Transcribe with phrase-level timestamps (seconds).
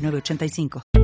[0.00, 0.99] 985.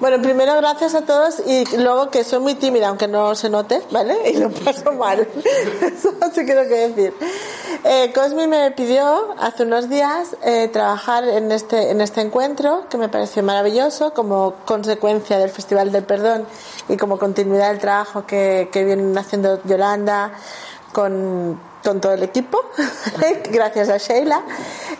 [0.00, 3.82] Bueno, primero gracias a todos y luego que soy muy tímida, aunque no se note,
[3.90, 4.30] ¿vale?
[4.30, 5.20] Y lo paso mal.
[5.82, 7.14] Eso sí quiero que decir.
[7.84, 12.96] Eh, Cosmi me pidió hace unos días eh, trabajar en este, en este encuentro, que
[12.96, 16.46] me pareció maravilloso, como consecuencia del Festival del Perdón
[16.88, 20.32] y como continuidad del trabajo que, que vienen haciendo Yolanda
[20.92, 22.60] con con todo el equipo,
[23.50, 24.42] gracias a Sheila,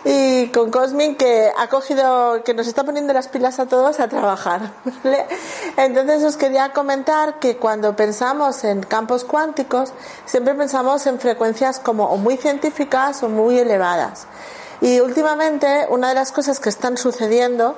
[0.03, 4.07] y con Cosmin que ha cogido, que nos está poniendo las pilas a todos a
[4.07, 4.71] trabajar.
[5.77, 9.93] Entonces os quería comentar que cuando pensamos en campos cuánticos,
[10.25, 14.25] siempre pensamos en frecuencias como muy científicas o muy elevadas.
[14.81, 17.75] Y últimamente una de las cosas que están sucediendo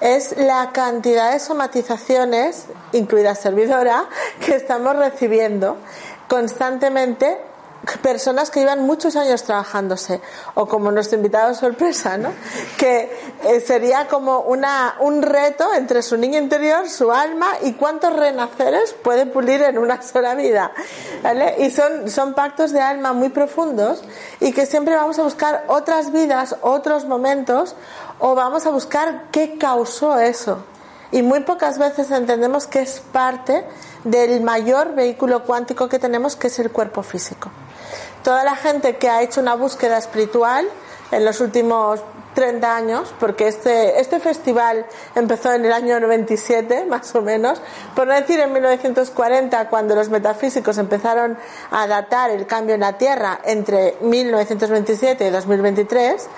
[0.00, 4.06] es la cantidad de somatizaciones, incluida servidora,
[4.44, 5.76] que estamos recibiendo
[6.26, 7.38] constantemente
[8.02, 10.20] personas que llevan muchos años trabajándose,
[10.54, 12.32] o como nuestro invitado sorpresa, ¿no?
[12.76, 13.10] que
[13.44, 18.94] eh, sería como una, un reto entre su niño interior, su alma y cuántos renaceres
[19.02, 20.72] puede pulir en una sola vida.
[21.22, 21.56] ¿vale?
[21.58, 24.02] Y son, son pactos de alma muy profundos
[24.40, 27.74] y que siempre vamos a buscar otras vidas, otros momentos,
[28.18, 30.64] o vamos a buscar qué causó eso.
[31.12, 33.64] Y muy pocas veces entendemos que es parte
[34.04, 37.50] del mayor vehículo cuántico que tenemos, que es el cuerpo físico
[38.22, 40.68] toda la gente que ha hecho una búsqueda espiritual
[41.10, 42.00] en los últimos
[42.34, 47.60] 30 años, porque este, este festival empezó en el año 97, más o menos,
[47.94, 51.36] por no decir en 1940, cuando los metafísicos empezaron
[51.70, 56.28] a datar el cambio en la Tierra entre 1927 y 2023,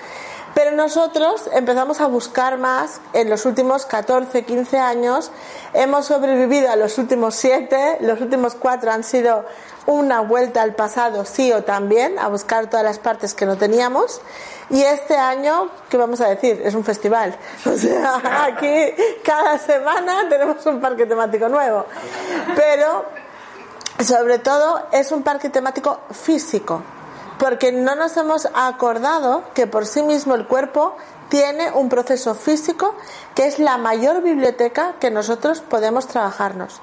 [0.53, 5.31] pero nosotros empezamos a buscar más en los últimos 14, 15 años.
[5.73, 9.45] Hemos sobrevivido a los últimos 7, los últimos 4 han sido
[9.85, 14.21] una vuelta al pasado, sí o también, a buscar todas las partes que no teníamos.
[14.69, 16.61] Y este año, ¿qué vamos a decir?
[16.63, 17.35] Es un festival.
[17.65, 18.93] O sea, aquí
[19.23, 21.85] cada semana tenemos un parque temático nuevo.
[22.55, 23.05] Pero,
[24.05, 26.81] sobre todo, es un parque temático físico.
[27.43, 30.95] Porque no nos hemos acordado que por sí mismo el cuerpo
[31.27, 32.95] tiene un proceso físico
[33.35, 36.79] que es la mayor biblioteca que nosotros podemos trabajarnos.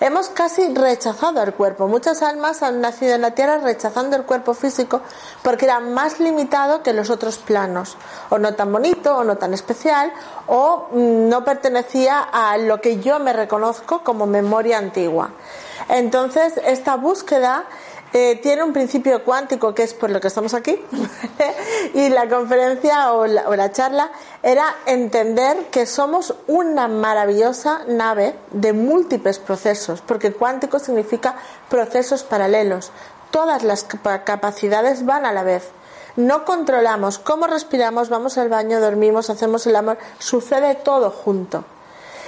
[0.00, 1.86] Hemos casi rechazado el cuerpo.
[1.86, 5.00] Muchas almas han nacido en la tierra rechazando el cuerpo físico
[5.42, 7.96] porque era más limitado que los otros planos,
[8.30, 10.12] o no tan bonito, o no tan especial,
[10.48, 15.30] o mm, no pertenecía a lo que yo me reconozco como memoria antigua.
[15.88, 17.64] Entonces, esta búsqueda
[18.12, 20.76] eh, tiene un principio cuántico que es por lo que estamos aquí
[21.94, 24.10] y la conferencia o la, o la, charla
[24.42, 31.36] era entender que somos una maravillosa nave de múltiples procesos porque cuántico significa
[31.68, 32.90] procesos paralelos.
[33.30, 35.68] Todas las capacidades van a la vez.
[36.16, 41.64] No controlamos cómo respiramos vamos al baño dormimos hacemos el amor sucede todo junto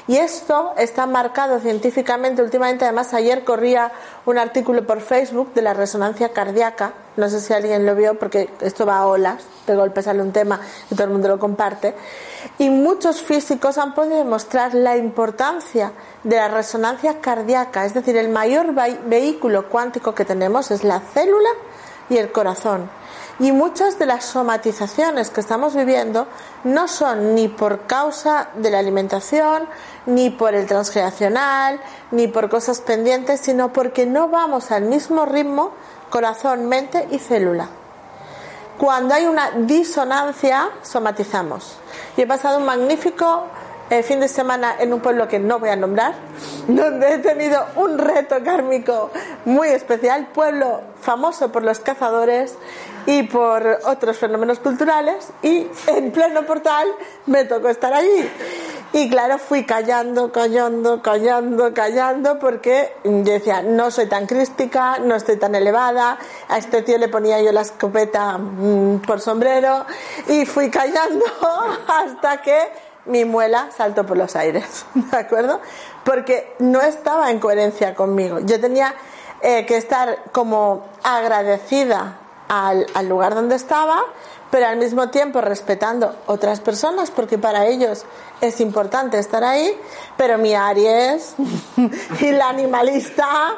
[0.09, 2.43] y esto está marcado científicamente.
[2.43, 3.93] Últimamente, además, ayer corría
[4.27, 6.95] un artículo por Facebook de la resonancia cardíaca.
[7.17, 9.45] No sé si alguien lo vio porque esto va a olas.
[9.67, 10.61] De golpe sale un tema
[10.91, 11.95] y todo el mundo lo comparte.
[12.59, 15.93] Y muchos físicos han podido demostrar la importancia
[16.25, 17.85] de la resonancia cardíaca.
[17.85, 21.51] Es decir, el mayor vehículo cuántico que tenemos es la célula
[22.11, 22.91] y el corazón.
[23.39, 26.27] Y muchas de las somatizaciones que estamos viviendo
[26.65, 29.65] no son ni por causa de la alimentación,
[30.07, 31.81] ni por el transgeneracional,
[32.11, 35.73] ni por cosas pendientes, sino porque no vamos al mismo ritmo
[36.11, 37.69] corazón, mente y célula.
[38.79, 41.77] Cuando hay una disonancia, somatizamos.
[42.17, 43.45] Y he pasado un magnífico
[43.91, 46.15] eh, fin de semana en un pueblo que no voy a nombrar,
[46.67, 49.11] donde he tenido un reto kármico
[49.45, 52.57] muy especial, pueblo famoso por los cazadores
[53.05, 56.89] y por otros fenómenos culturales, y en pleno portal
[57.27, 58.31] me tocó estar allí.
[58.95, 65.15] Y claro, fui callando, callando, callando, callando, porque yo decía, no soy tan crística, no
[65.15, 66.19] estoy tan elevada,
[66.49, 69.87] a este tío le ponía yo la escopeta mm, por sombrero,
[70.29, 71.25] y fui callando
[71.89, 72.59] hasta que
[73.07, 75.61] mi muela saltó por los aires, ¿de acuerdo?
[76.05, 78.41] Porque no estaba en coherencia conmigo.
[78.41, 78.95] Yo tenía
[79.41, 82.19] eh, que estar como agradecida
[82.49, 84.05] al, al lugar donde estaba,
[84.53, 88.05] pero al mismo tiempo respetando otras personas, porque para ellos
[88.43, 89.75] es importante estar ahí,
[90.19, 91.35] pero mi Aries
[92.21, 93.57] y la animalista,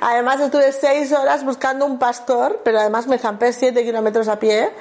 [0.00, 4.72] además estuve seis horas buscando un pastor, pero además me zampé siete kilómetros a pie,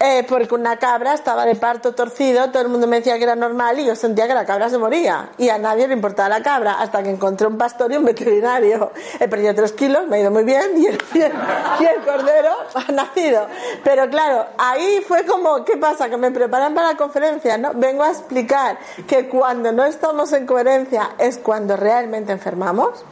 [0.00, 3.36] eh, porque una cabra estaba de parto torcido, todo el mundo me decía que era
[3.36, 6.42] normal y yo sentía que la cabra se moría y a nadie le importaba la
[6.42, 8.92] cabra hasta que encontré un pastor y un veterinario.
[9.20, 12.92] He perdido tres kilos, me ha ido muy bien y el, y el cordero ha
[12.92, 13.46] nacido.
[13.82, 16.08] Pero claro, ahí fue como, ¿qué pasa?
[16.08, 17.72] Que me preparan para la conferencia, ¿no?
[17.74, 23.04] Vengo a explicar que cuando no estamos en coherencia es cuando realmente enfermamos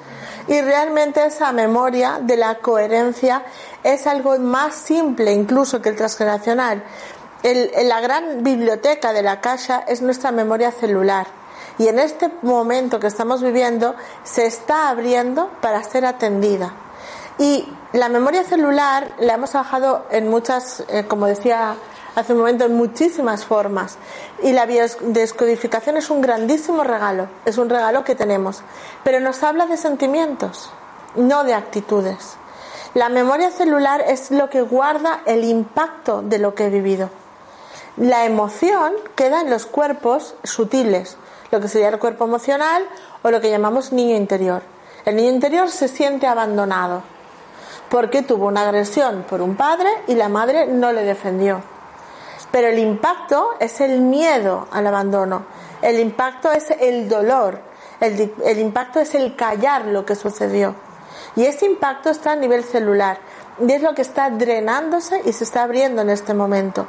[0.48, 3.42] y realmente esa memoria de la coherencia
[3.82, 6.84] es algo más simple incluso que el transgeneracional.
[7.42, 11.26] El, la gran biblioteca de la casa es nuestra memoria celular
[11.78, 13.94] y en este momento que estamos viviendo
[14.24, 16.72] se está abriendo para ser atendida.
[17.38, 21.74] Y la memoria celular la hemos trabajado en muchas, eh, como decía
[22.14, 23.98] hace un momento, en muchísimas formas.
[24.42, 28.62] Y la biodescodificación es un grandísimo regalo, es un regalo que tenemos.
[29.04, 30.70] Pero nos habla de sentimientos,
[31.16, 32.36] no de actitudes.
[32.94, 37.10] La memoria celular es lo que guarda el impacto de lo que he vivido.
[37.96, 41.16] La emoción queda en los cuerpos sutiles,
[41.50, 42.82] lo que sería el cuerpo emocional
[43.22, 44.62] o lo que llamamos niño interior.
[45.04, 47.02] El niño interior se siente abandonado
[47.92, 51.62] porque tuvo una agresión por un padre y la madre no le defendió.
[52.52, 55.46] Pero el impacto es el miedo al abandono,
[55.80, 57.60] el impacto es el dolor,
[58.00, 60.74] el, impacto es el callar lo que sucedió.
[61.34, 63.18] Y ese impacto está a nivel celular
[63.58, 66.86] y es lo que está drenándose y se está abriendo en este momento.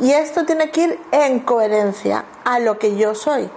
[0.00, 3.48] Y esto tiene que ir en coherencia a lo que yo soy.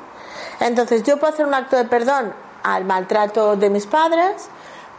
[0.59, 2.33] Entonces yo puedo hacer un acto de perdón
[2.63, 4.47] al maltrato de mis padres,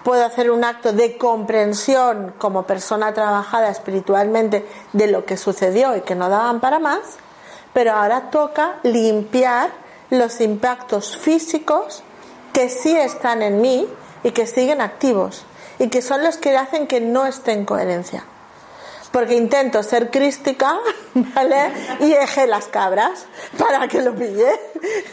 [0.04, 6.00] puedo hacer un acto de comprensión como persona trabajada espiritualmente de lo que sucedió y
[6.02, 7.00] que no daban para más,
[7.72, 9.70] pero ahora toca limpiar
[10.10, 12.02] los impactos físicos
[12.52, 13.88] que sí están en mí
[14.22, 15.44] y que siguen activos
[15.78, 18.24] y que son los que hacen que no esté en coherencia.
[19.12, 20.78] Porque intento ser crística,
[21.14, 21.70] ¿vale?
[22.00, 23.26] Y eje las cabras
[23.58, 24.50] para que lo pille.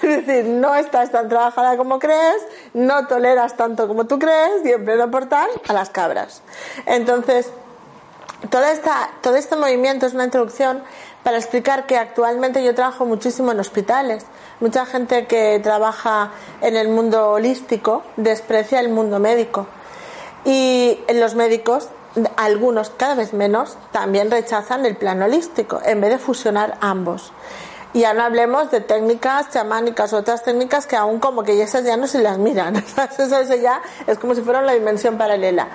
[0.01, 2.42] Es decir, no estás tan trabajada como crees,
[2.74, 6.42] no toleras tanto como tú crees y en pleno portal a las cabras.
[6.88, 7.51] Entonces,
[8.50, 10.81] toda esta, todo este movimiento es una introducción
[11.24, 14.25] para explicar que actualmente yo trabajo muchísimo en hospitales.
[14.60, 16.31] Mucha gente que trabaja
[16.62, 19.68] en el mundo holístico desprecia el mundo médico.
[20.46, 21.90] Y los médicos,
[22.38, 27.31] algunos cada vez menos, también rechazan el plano holístico en vez de fusionar ambos.
[27.94, 32.07] Y ahora hablemos de técnicas chamánicas, otras técnicas que aún como que esas ya no
[32.07, 32.75] se las miran.
[33.61, 35.67] Ya es como si fuera una dimensión paralela.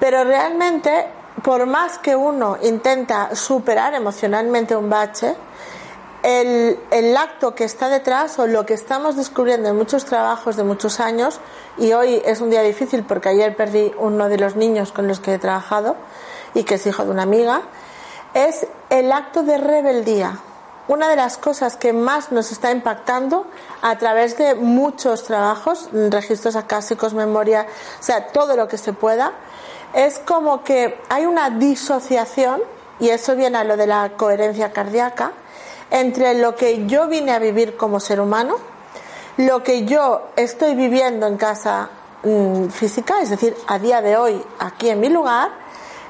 [0.00, 1.06] Pero realmente
[1.42, 5.34] por más que uno intenta superar emocionalmente un bache,
[6.22, 10.64] el, el, acto que está detrás o lo que estamos descubriendo en muchos trabajos de
[10.64, 11.40] muchos años,
[11.78, 15.20] y hoy es un día difícil porque ayer perdí uno de los niños con los
[15.20, 15.96] que he trabajado
[16.54, 17.62] y que es hijo de una amiga,
[18.34, 20.38] es el acto de rebeldía.
[20.88, 23.46] Una de las cosas que más nos está impactando
[23.82, 27.66] a través de muchos trabajos, registros acásicos, memoria,
[28.00, 29.32] o sea, todo lo que se pueda,
[29.94, 32.60] es como que hay una disociación,
[32.98, 35.32] y eso viene a lo de la coherencia cardíaca,
[35.92, 38.56] entre lo que yo vine a vivir como ser humano,
[39.36, 41.90] lo que yo estoy viviendo en casa
[42.24, 45.50] mm, física, es decir, a día de hoy, aquí en mi lugar,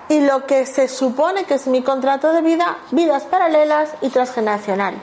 [0.09, 4.95] y lo que se supone que es mi contrato de vida, vidas paralelas y transgeneracional.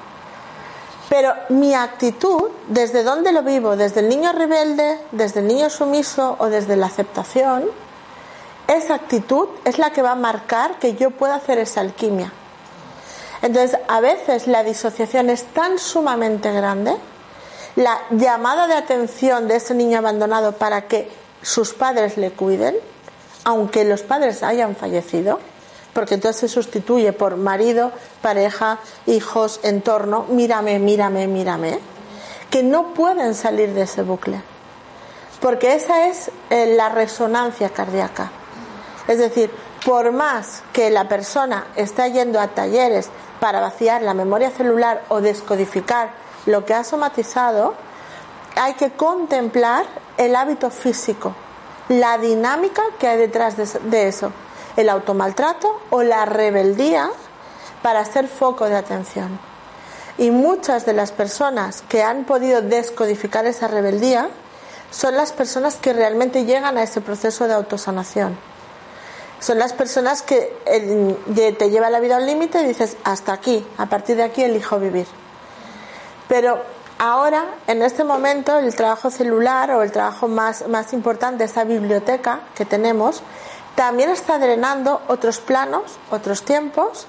[1.09, 6.38] Pero mi actitud, desde dónde lo vivo, desde el niño rebelde, desde el niño sumiso
[6.39, 7.65] o desde la aceptación,
[8.67, 12.31] esa actitud es la que va a marcar que yo pueda hacer esa alquimia.
[13.41, 16.96] Entonces, a veces la disociación es tan sumamente grande,
[17.75, 21.10] la llamada de atención de ese niño abandonado para que
[21.41, 22.75] sus padres le cuiden,
[23.46, 25.39] aunque los padres hayan fallecido,
[25.93, 27.91] porque entonces se sustituye por marido,
[28.22, 31.79] pareja, hijos, entorno, mírame, mírame, mírame,
[32.50, 34.41] que no pueden salir de ese bucle,
[35.39, 38.31] porque esa es eh, la resonancia cardíaca.
[39.08, 39.50] Es decir,
[39.86, 45.22] por más que la persona esté yendo a talleres para vaciar la memoria celular o
[45.22, 46.12] descodificar
[46.46, 47.74] lo que ha somatizado,
[48.55, 49.86] hay que contemplar
[50.17, 51.34] el hábito físico,
[51.88, 54.31] la dinámica que hay detrás de eso,
[54.75, 57.10] el automaltrato o la rebeldía
[57.81, 59.39] para ser foco de atención.
[60.17, 64.29] Y muchas de las personas que han podido descodificar esa rebeldía
[64.91, 68.38] son las personas que realmente llegan a ese proceso de autosanación.
[69.39, 70.53] Son las personas que
[71.58, 74.79] te lleva la vida al límite y dices, hasta aquí, a partir de aquí elijo
[74.79, 75.08] vivir.
[76.27, 76.62] Pero
[76.98, 82.41] ahora, en este momento, el trabajo celular o el trabajo más, más importante, esa biblioteca
[82.53, 83.24] que tenemos,
[83.75, 87.08] también está drenando otros planos, otros tiempos,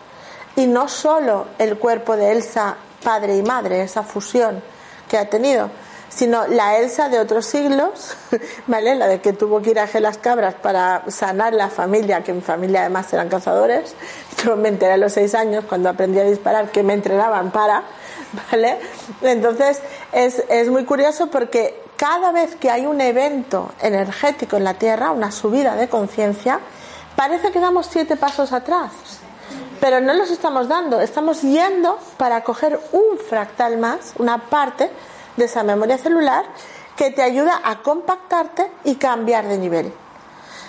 [0.55, 4.63] y no solo el cuerpo de Elsa, padre y madre, esa fusión
[5.09, 5.71] que ha tenido,
[6.11, 8.17] sino la Elsa de otros siglos,
[8.67, 8.95] ¿vale?
[8.97, 12.43] La de que tuvo que ir a las Cabras para sanar la familia, que mi
[12.43, 13.95] familia además eran cazadores.
[14.45, 17.85] Yo me enteré a los seis años cuando aprendí a disparar que me entrenaban para,
[18.51, 18.79] ¿vale?
[19.23, 19.81] Entonces
[20.13, 25.13] es, es muy curioso porque cada vez que hay un evento energético en la Tierra,
[25.13, 26.59] una subida de conciencia,
[27.15, 28.91] parece que damos siete pasos atrás.
[29.81, 34.91] Pero no los estamos dando, estamos yendo para coger un fractal más, una parte
[35.41, 36.45] de esa memoria celular
[36.97, 39.93] que te ayuda a compactarte y cambiar de nivel.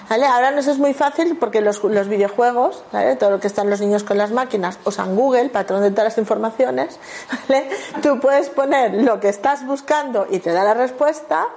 [0.10, 0.26] ¿Vale?
[0.26, 2.84] Ahora no es muy fácil porque los, los videojuegos,
[3.18, 6.18] todo lo que están los niños con las máquinas, usan Google, patrón de todas las
[6.18, 7.00] informaciones,
[7.48, 7.70] ¿vale?
[8.02, 11.48] tú puedes poner lo que estás buscando y te da la respuesta,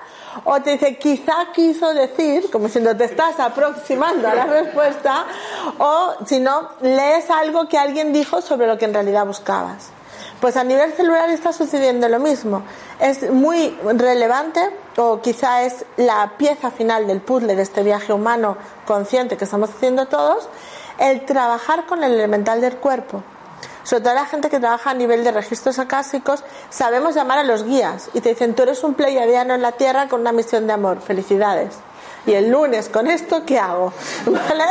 [0.45, 5.25] o te dice quizá quiso decir, como diciendo te estás aproximando a la respuesta,
[5.79, 9.91] o si no, lees algo que alguien dijo sobre lo que en realidad buscabas.
[10.45, 12.65] Pues a nivel celular está sucediendo lo mismo.
[13.01, 14.61] Es muy relevante,
[14.99, 19.71] o quizá es la pieza final del puzzle de este viaje humano consciente que estamos
[19.71, 20.47] haciendo todos,
[20.99, 23.23] el trabajar con el elemental del cuerpo.
[23.85, 27.65] Sobre todo la gente que trabaja a nivel de registros acásicos, sabemos llamar a los
[27.65, 30.75] guías y te dicen, tú eres un pleiadiano en la Tierra con una misión de
[30.75, 31.01] amor.
[31.01, 31.71] Felicidades
[32.27, 33.93] y el lunes con esto, ¿qué hago?
[34.27, 34.65] ¿Vale?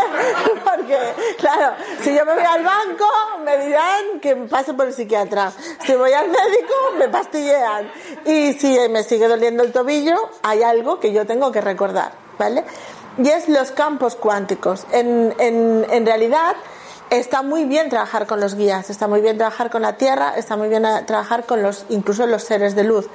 [0.63, 0.98] Porque,
[1.38, 3.05] claro, si yo me voy al banco,
[3.43, 5.51] me dirán que pase por el psiquiatra.
[5.86, 7.91] Si voy al médico, me pastillean.
[8.25, 12.63] Y si me sigue doliendo el tobillo, hay algo que yo tengo que recordar, ¿vale?
[13.17, 14.88] Y es los campos cuánticos.
[14.91, 16.55] En, en, en realidad,
[17.10, 20.57] está muy bien trabajar con los guías, está muy bien trabajar con la tierra, está
[20.57, 23.07] muy bien trabajar con los, incluso los seres de luz.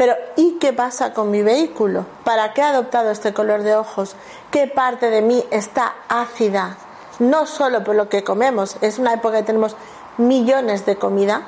[0.00, 2.06] Pero ¿y qué pasa con mi vehículo?
[2.24, 4.16] ¿Para qué ha adoptado este color de ojos?
[4.50, 6.78] ¿Qué parte de mí está ácida?
[7.18, 9.76] No solo por lo que comemos, es una época que tenemos
[10.16, 11.42] millones de comida,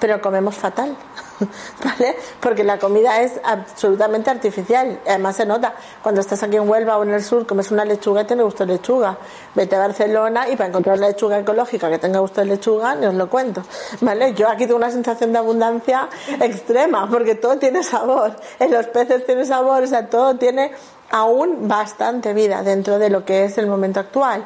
[0.00, 0.98] pero comemos fatal.
[2.40, 5.74] Porque la comida es absolutamente artificial, además se nota.
[6.02, 8.66] Cuando estás aquí en Huelva o en el sur, comes una lechuga y tiene gusto
[8.66, 9.16] de lechuga.
[9.54, 13.06] Vete a Barcelona y para encontrar la lechuga ecológica que tenga gusto de lechuga, ni
[13.06, 13.62] os lo cuento,
[14.00, 14.34] ¿vale?
[14.34, 16.08] Yo aquí tengo una sensación de abundancia
[16.40, 18.36] extrema, porque todo tiene sabor.
[18.58, 20.72] En los peces tiene sabor, o sea, todo tiene
[21.10, 24.44] aún bastante vida dentro de lo que es el momento actual.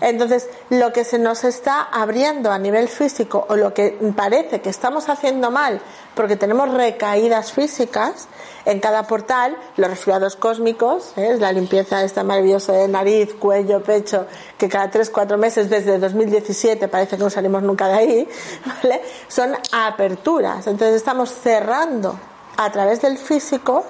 [0.00, 4.70] Entonces, lo que se nos está abriendo a nivel físico o lo que parece que
[4.70, 5.80] estamos haciendo mal
[6.14, 8.28] porque tenemos recaídas físicas
[8.64, 11.36] en cada portal, los resfriados cósmicos, ¿eh?
[11.38, 14.26] la limpieza esta maravillosa de nariz, cuello, pecho,
[14.58, 18.28] que cada 3-4 meses desde 2017 parece que no salimos nunca de ahí,
[18.66, 19.02] ¿vale?
[19.28, 20.66] Son aperturas.
[20.66, 22.18] Entonces estamos cerrando
[22.56, 23.84] a través del físico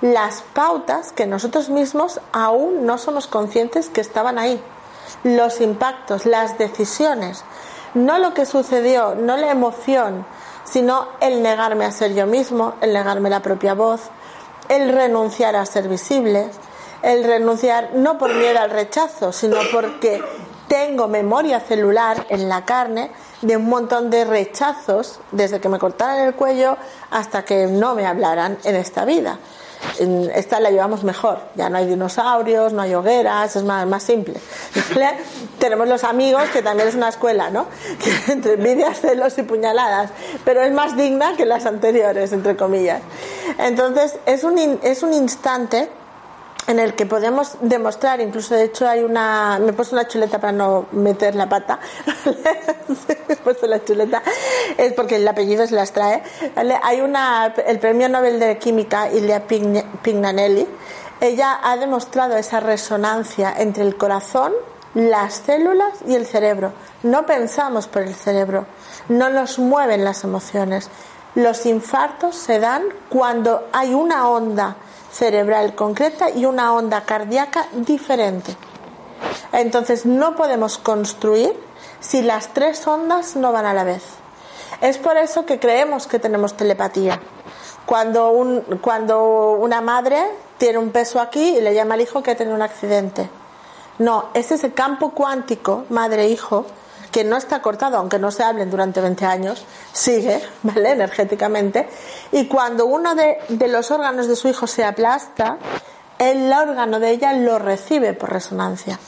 [0.00, 4.60] las pautas que nosotros mismos aún no somos conscientes que estaban ahí
[5.22, 7.44] los impactos, las decisiones,
[7.94, 10.26] no lo que sucedió, no la emoción,
[10.70, 14.02] sino el negarme a ser yo mismo, el negarme la propia voz,
[14.68, 16.48] el renunciar a ser visible,
[17.02, 20.22] el renunciar no por miedo al rechazo, sino porque
[20.68, 23.10] tengo memoria celular en la carne
[23.42, 26.76] de un montón de rechazos desde que me cortaran el cuello
[27.10, 29.38] hasta que no me hablaran en esta vida
[30.34, 31.38] esta la llevamos mejor.
[31.54, 34.34] Ya no hay dinosaurios, no hay hogueras, es más, más simple.
[35.58, 37.66] Tenemos los amigos, que también es una escuela, ¿no?
[38.28, 40.10] Entre envidias, celos y puñaladas,
[40.44, 43.02] pero es más digna que las anteriores, entre comillas.
[43.58, 45.90] Entonces, es un, es un instante
[46.66, 50.40] en el que podemos demostrar, incluso de hecho hay una, me he puesto una chuleta
[50.40, 51.78] para no meter la pata,
[53.28, 54.22] he puesto la chuleta,
[54.76, 56.22] es porque el apellido se las trae,
[56.82, 60.66] hay una, el premio Nobel de Química, Ilia Pignanelli,
[61.20, 64.52] ella ha demostrado esa resonancia entre el corazón,
[64.94, 66.72] las células y el cerebro.
[67.02, 68.66] No pensamos por el cerebro,
[69.08, 70.90] no nos mueven las emociones.
[71.34, 74.76] Los infartos se dan cuando hay una onda
[75.16, 78.54] cerebral concreta y una onda cardíaca diferente.
[79.52, 81.54] Entonces no podemos construir
[82.00, 84.02] si las tres ondas no van a la vez.
[84.80, 87.20] Es por eso que creemos que tenemos telepatía.
[87.86, 90.22] Cuando, un, cuando una madre
[90.58, 93.30] tiene un peso aquí y le llama al hijo que tiene un accidente.
[93.98, 96.66] No, es ese campo cuántico, madre-hijo,
[97.10, 100.90] que no está cortado, aunque no se hablen durante 20 años, sigue, ¿vale?
[100.92, 101.88] Energéticamente.
[102.32, 105.58] Y cuando uno de, de los órganos de su hijo se aplasta,
[106.18, 108.98] el órgano de ella lo recibe por resonancia.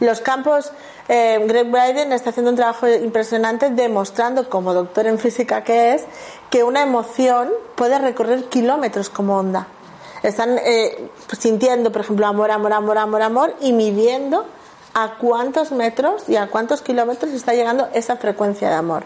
[0.00, 0.72] Los campos,
[1.08, 6.04] eh, Greg Bryden está haciendo un trabajo impresionante demostrando, como doctor en física que es,
[6.50, 9.66] que una emoción puede recorrer kilómetros como onda.
[10.22, 14.46] Están eh, sintiendo, por ejemplo, amor, amor, amor, amor, amor y midiendo
[14.94, 19.04] a cuántos metros y a cuántos kilómetros está llegando esa frecuencia de amor.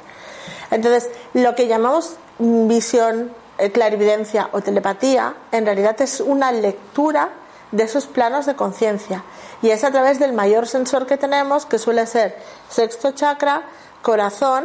[0.70, 7.30] Entonces, lo que llamamos visión, eh, clarividencia o telepatía, en realidad es una lectura
[7.70, 9.24] de esos planos de conciencia.
[9.62, 12.36] Y es a través del mayor sensor que tenemos, que suele ser
[12.68, 13.62] sexto chakra,
[14.02, 14.64] corazón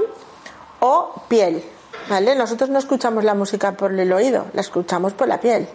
[0.79, 1.63] o piel.
[2.09, 2.35] ¿Vale?
[2.35, 5.67] Nosotros no escuchamos la música por el oído, la escuchamos por la piel.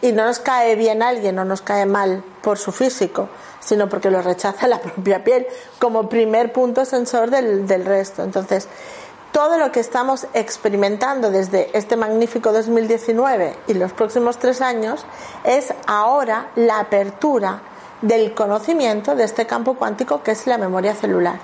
[0.00, 3.28] Y no nos cae bien alguien, no nos cae mal por su físico,
[3.60, 5.46] sino porque lo rechaza la propia piel
[5.78, 8.22] como primer punto sensor del, del resto.
[8.22, 8.68] Entonces,
[9.32, 15.04] todo lo que estamos experimentando desde este magnífico 2019 y los próximos tres años
[15.44, 17.60] es ahora la apertura
[18.02, 21.38] del conocimiento de este campo cuántico que es la memoria celular.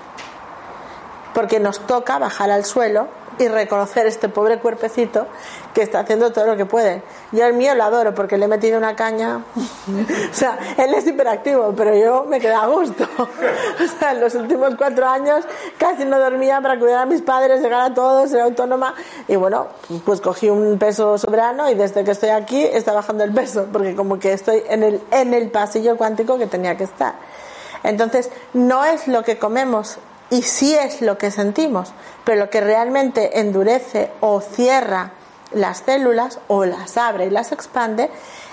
[1.35, 5.27] Porque nos toca bajar al suelo y reconocer este pobre cuerpecito
[5.73, 7.03] que está haciendo todo lo que puede.
[7.31, 9.43] Yo el mío lo adoro porque le he metido una caña.
[10.31, 13.05] o sea, él es hiperactivo, pero yo me quedé a gusto.
[13.17, 15.45] o sea, en los últimos cuatro años
[15.77, 18.93] casi no dormía para cuidar a mis padres, llegar a todos, ser autónoma.
[19.27, 19.67] Y bueno,
[20.05, 23.95] pues cogí un peso soberano y desde que estoy aquí está bajando el peso, porque
[23.95, 27.15] como que estoy en el, en el pasillo cuántico que tenía que estar.
[27.83, 31.91] Entonces, no es lo que comemos, y sí es lo que sentimos,
[32.23, 35.11] pero lo que realmente endurece o cierra
[35.53, 38.09] las células o las abre y las expande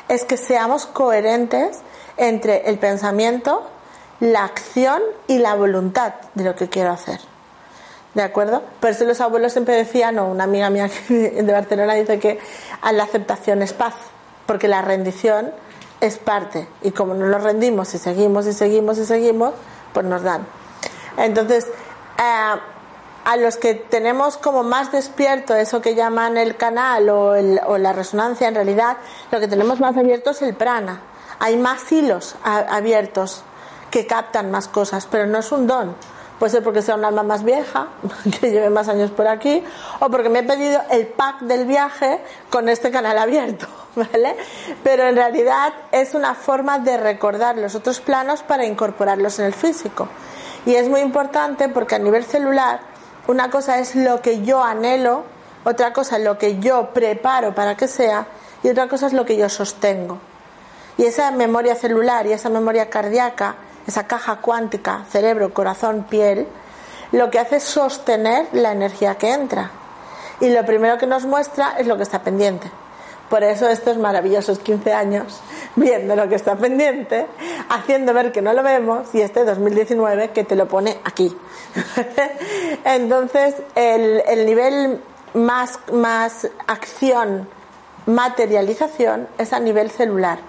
[0.09, 1.79] es que seamos coherentes
[2.17, 3.62] entre el pensamiento,
[4.21, 7.21] la acción y la voluntad de lo que quiero hacer.
[8.14, 8.62] ¿De acuerdo?
[8.81, 12.38] Por eso los abuelos siempre decían, o una amiga mía de Barcelona dice que
[12.93, 13.95] la aceptación es paz,
[14.47, 15.50] porque la rendición
[16.02, 16.69] es parte.
[16.83, 19.54] Y como no nos rendimos y seguimos y seguimos y seguimos,
[19.95, 20.47] pues nos dan.
[21.17, 21.67] Entonces,
[22.19, 22.61] eh,
[23.25, 28.49] a los que tenemos como más despierto eso que llaman el canal o, la resonancia,
[28.49, 28.97] en realidad
[29.31, 31.01] lo que tenemos más abierto es el prana.
[31.39, 33.45] Hay más hilos abiertos
[33.91, 35.95] que captan más cosas, pero no es un don.
[36.39, 37.89] Puede ser porque sea un alma más vieja,
[38.41, 39.63] que lleve más años por aquí,
[40.01, 42.21] o porque me he pedido el pack del viaje
[42.51, 44.37] con este canal abierto, ¿vale?
[44.83, 49.55] Pero en realidad es una forma de recordar los otros planos para incorporarlos en el
[49.55, 50.09] físico.
[50.65, 52.81] Y es muy importante porque a nivel celular,
[53.27, 55.25] una cosa es lo que yo anhelo,
[55.65, 58.27] otra cosa es lo que yo preparo para que sea,
[58.63, 60.19] y otra cosa es lo que yo sostengo.
[60.99, 66.47] Y esa memoria celular y esa memoria cardíaca, esa caja cuántica, cerebro, corazón, piel,
[67.11, 69.71] lo que hace es sostener la energía que entra.
[70.41, 72.71] Y lo primero que nos muestra es lo que está pendiente.
[73.32, 75.40] Por eso estos maravillosos 15 años
[75.75, 77.26] viendo lo que está pendiente,
[77.71, 81.34] haciendo ver que no lo vemos y este 2019 que te lo pone aquí.
[82.84, 85.00] Entonces, el, el nivel
[85.32, 87.49] más, más acción,
[88.04, 90.40] materialización es a nivel celular.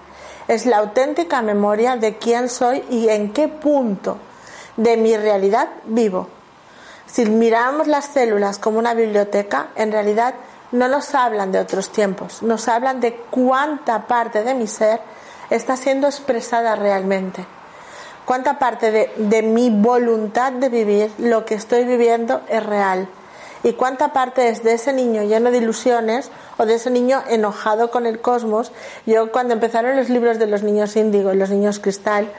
[0.46, 4.18] Es la auténtica memoria de quién soy y en qué punto
[4.76, 6.28] de mi realidad vivo.
[7.06, 10.34] Si miramos las células como una biblioteca, en realidad
[10.72, 15.00] no nos hablan de otros tiempos, nos hablan de cuánta parte de mi ser
[15.50, 17.44] está siendo expresada realmente.
[18.24, 23.06] Cuánta parte de, de, mi voluntad de vivir, lo que estoy viviendo, es real.
[23.62, 27.90] Y cuánta parte es de ese niño lleno de ilusiones o de ese niño enojado
[27.90, 28.72] con el cosmos.
[29.06, 32.30] Yo cuando empezaron los libros de los niños índigo y los niños cristal,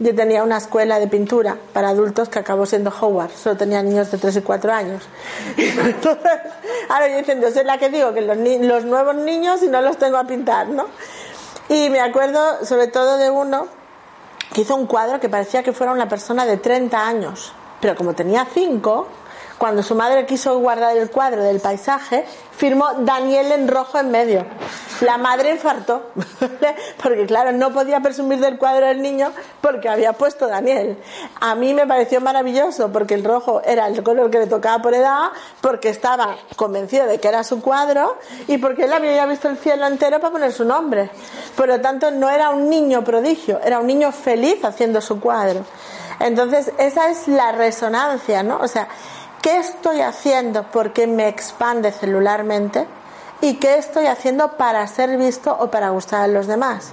[0.00, 4.10] yo tenía una escuela de pintura para adultos que acabó siendo Howard, solo tenía niños
[4.10, 5.04] de 3 y 4 años.
[6.88, 9.82] Ahora yo diciendo, yo soy la que digo que los, los nuevos niños y no
[9.82, 10.86] los tengo a pintar, ¿no?
[11.68, 13.68] Y me acuerdo sobre todo de uno
[14.54, 18.14] que hizo un cuadro que parecía que fuera una persona de 30 años, pero como
[18.14, 19.06] tenía 5,
[19.60, 22.24] cuando su madre quiso guardar el cuadro del paisaje,
[22.56, 24.46] firmó Daniel en rojo en medio.
[25.02, 26.12] La madre infartó,
[27.02, 30.96] porque claro, no podía presumir del cuadro del niño porque había puesto Daniel.
[31.42, 34.94] A mí me pareció maravilloso porque el rojo era el color que le tocaba por
[34.94, 35.28] edad,
[35.60, 38.16] porque estaba convencido de que era su cuadro
[38.48, 41.10] y porque él había visto el cielo entero para poner su nombre.
[41.54, 45.66] Por lo tanto, no era un niño prodigio, era un niño feliz haciendo su cuadro.
[46.18, 48.58] Entonces, esa es la resonancia, ¿no?
[48.58, 48.88] O sea,
[49.42, 52.86] ¿Qué estoy haciendo porque me expande celularmente?
[53.40, 56.92] ¿Y qué estoy haciendo para ser visto o para gustar a los demás?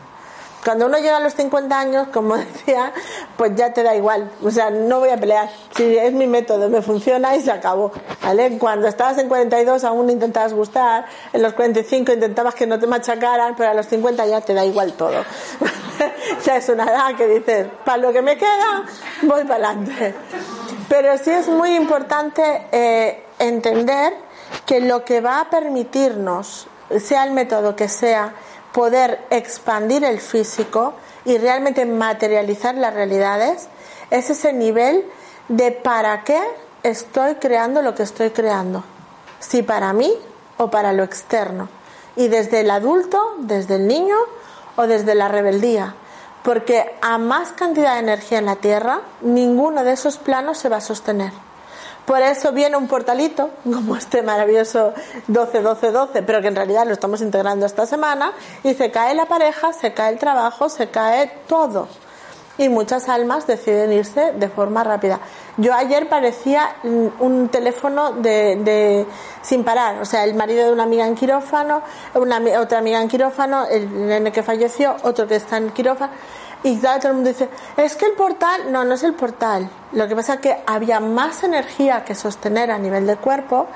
[0.63, 2.93] Cuando uno llega a los 50 años, como decía,
[3.35, 4.31] pues ya te da igual.
[4.41, 5.49] O sea, no voy a pelear.
[5.75, 7.91] Si es mi método, me funciona y se acabó.
[8.23, 8.57] ¿Vale?
[8.57, 13.55] Cuando estabas en 42 aún intentabas gustar, en los 45 intentabas que no te machacaran,
[13.57, 15.21] pero a los 50 ya te da igual todo.
[16.45, 18.85] ya es una edad que dices, para lo que me queda,
[19.23, 20.15] voy para adelante.
[20.89, 24.13] Pero sí es muy importante eh, entender
[24.65, 26.67] que lo que va a permitirnos,
[26.99, 28.33] sea el método que sea,
[28.71, 30.93] poder expandir el físico
[31.25, 33.67] y realmente materializar las realidades,
[34.11, 35.05] es ese nivel
[35.49, 36.41] de para qué
[36.83, 38.83] estoy creando lo que estoy creando.
[39.39, 40.13] Si para mí
[40.57, 41.69] o para lo externo.
[42.15, 44.15] Y desde el adulto, desde el niño
[44.75, 45.95] o desde la rebeldía.
[46.47, 50.77] Porque a más cantidad de energía en la Tierra, ninguno de esos planos se va
[50.77, 51.33] a sostener.
[52.05, 54.93] Por eso viene un portalito, como este maravilloso
[55.27, 58.31] 12-12-12, pero que en realidad lo estamos integrando esta semana,
[58.63, 61.89] y se cae la pareja, se cae el trabajo, se cae todo.
[62.57, 65.19] Y muchas almas deciden irse de forma rápida.
[65.57, 69.05] Yo ayer parecía un teléfono de,
[69.41, 71.81] sin parar, o sea, el marido de una amiga en quirófano,
[72.15, 76.11] una, otra amiga en quirófano, el nene que falleció, otro que está en quirófano
[76.63, 79.69] y todo el mundo dice, es que el portal, no, no es el portal.
[79.93, 83.67] Lo que pasa es que había más energía que sostener a nivel de cuerpo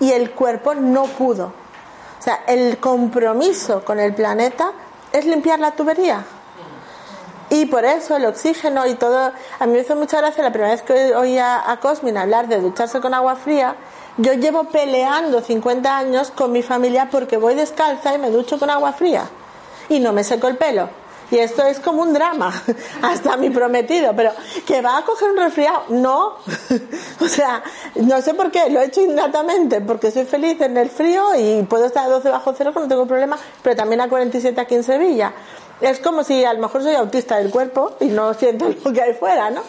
[0.00, 1.46] y el cuerpo no pudo.
[1.46, 4.72] O sea, el compromiso con el planeta
[5.12, 6.24] es limpiar la tubería.
[7.50, 10.72] Y por eso el oxígeno y todo, a mí me hizo mucha gracia la primera
[10.72, 13.76] vez que oí a, Cosmin hablar de ducharse con agua fría,
[14.16, 18.70] yo llevo peleando 50 años con mi familia porque voy descalza y me ducho con
[18.70, 19.24] agua fría
[19.88, 20.88] y no me seco el pelo.
[21.30, 22.52] Y esto es como un drama,
[23.02, 24.30] hasta mi prometido, pero
[24.66, 26.36] que va a coger un resfriado, no.
[27.20, 27.62] o sea,
[27.96, 31.62] no sé por qué, lo he hecho innatamente, porque soy feliz en el frío y
[31.62, 34.84] puedo estar a 12 bajo cero, no tengo problema, pero también a 47 aquí en
[34.84, 35.32] Sevilla.
[35.80, 39.02] Es como si a lo mejor soy autista del cuerpo y no siento lo que
[39.02, 39.62] hay fuera, ¿no?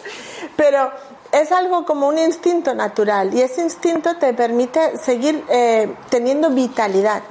[0.56, 0.90] Pero
[1.32, 7.22] es algo como un instinto natural y ese instinto te permite seguir eh, teniendo vitalidad.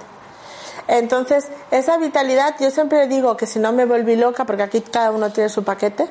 [0.88, 5.10] Entonces, esa vitalidad, yo siempre digo que si no me volví loca, porque aquí cada
[5.10, 6.08] uno tiene su paquete,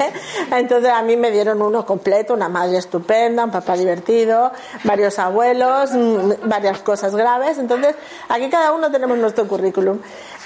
[0.50, 4.50] entonces a mí me dieron uno completo, una madre estupenda, un papá divertido,
[4.84, 7.94] varios abuelos, mm, varias cosas graves, entonces
[8.30, 9.98] aquí cada uno tenemos nuestro currículum.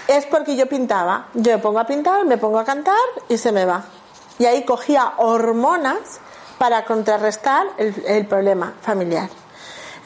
[0.09, 2.97] Es porque yo pintaba, yo me pongo a pintar, me pongo a cantar
[3.29, 3.85] y se me va.
[4.38, 6.21] Y ahí cogía hormonas
[6.57, 9.29] para contrarrestar el, problema familiar.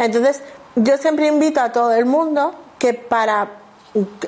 [0.00, 0.42] Entonces,
[0.74, 3.48] yo siempre invito a todo el mundo que para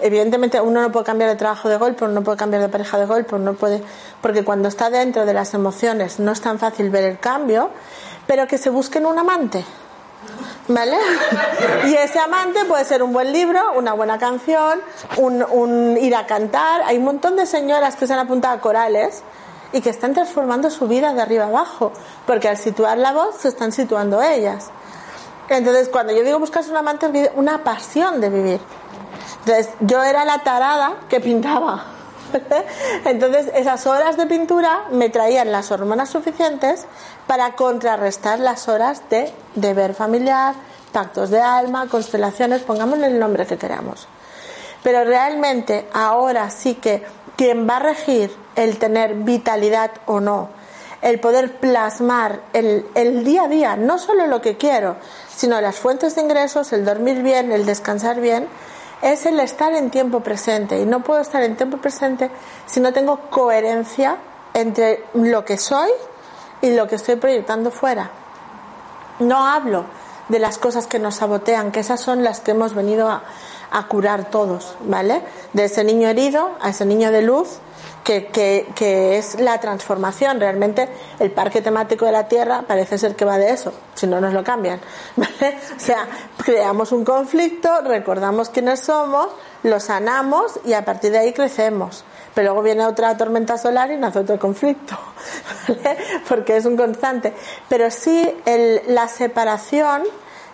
[0.01, 2.99] evidentemente uno no puede cambiar de trabajo de golpe, uno no puede cambiar de pareja
[2.99, 3.83] de golpe, no puede,
[4.21, 7.71] porque cuando está dentro de las emociones no es tan fácil ver el cambio,
[8.27, 9.65] pero que se busquen un amante.
[10.69, 10.97] ¿Vale?
[11.87, 14.81] Y ese amante puede ser un buen libro, una buena canción,
[15.19, 16.83] un, ir a cantar.
[16.87, 19.23] Hay un montón de señoras que se han apuntado a corales
[19.73, 21.93] y que están transformando su vida de arriba abajo,
[22.27, 24.71] porque al situar la voz se están situando ellas.
[25.49, 28.61] Entonces, cuando yo digo buscarse un amante, una pasión de vivir.
[29.41, 31.94] Entonces, yo era la tarada que pintaba.
[33.05, 36.87] Entonces, esas horas de pintura me traían las hormonas suficientes
[37.27, 40.55] para contrarrestar las horas de deber familiar,
[40.93, 44.07] pactos de alma, constelaciones, pongámosle el nombre que queramos.
[44.83, 47.03] Pero realmente ahora sí que
[47.37, 50.51] quien va a regir el tener vitalidad o no,
[51.03, 54.97] el poder plasmar el, el, día a día, no solo lo que quiero,
[55.35, 58.49] sino las fuentes de ingresos, el dormir bien, el descansar bien,
[59.05, 60.81] es el estar en tiempo presente.
[60.81, 62.31] Y no puedo estar en tiempo presente
[62.67, 64.17] si no tengo coherencia
[64.55, 65.91] entre lo que soy
[66.63, 68.11] y lo que estoy proyectando fuera.
[69.19, 69.85] No hablo
[70.29, 73.23] de las cosas que nos sabotean, que esas son las que hemos venido a,
[73.71, 75.23] a curar todos, ¿vale?
[75.53, 77.59] De ese niño herido a ese niño de luz
[78.05, 78.27] que,
[78.75, 80.39] que, es la transformación.
[80.39, 80.89] Realmente
[81.19, 84.33] el parque temático de la Tierra parece ser que va de eso, si no nos
[84.33, 84.81] lo cambian.
[85.77, 86.07] O sea,
[86.43, 89.29] creamos un conflicto, recordamos quiénes somos,
[89.63, 92.05] lo sanamos y a partir de ahí crecemos.
[92.35, 94.97] Pero luego viene otra tormenta solar y nace otro conflicto,
[96.29, 97.33] porque es un constante.
[97.69, 100.03] Pero sí el, la separación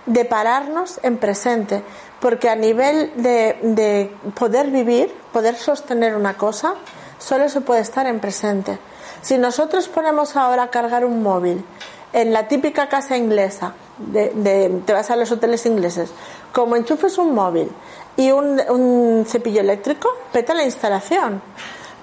[0.06, 1.82] de pararnos en presente,
[2.20, 6.74] porque a nivel de, de poder vivir, poder sostener una cosa,
[7.20, 8.78] solo se puede estar en presente.
[9.22, 11.64] Si nosotros ponemos ahora cargar un móvil
[12.12, 16.10] en la típica casa inglesa, de, te vas a los hoteles ingleses,
[16.52, 17.70] como enchufes un móvil
[18.16, 21.40] y un, un cepillo eléctrico, peta la instalación.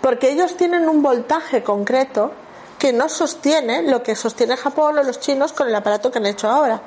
[0.01, 2.31] Porque ellos tienen un voltaje concreto
[2.77, 6.27] que no sostiene lo que sostiene Japón o los chinos con el aparato que han
[6.27, 6.81] hecho ahora.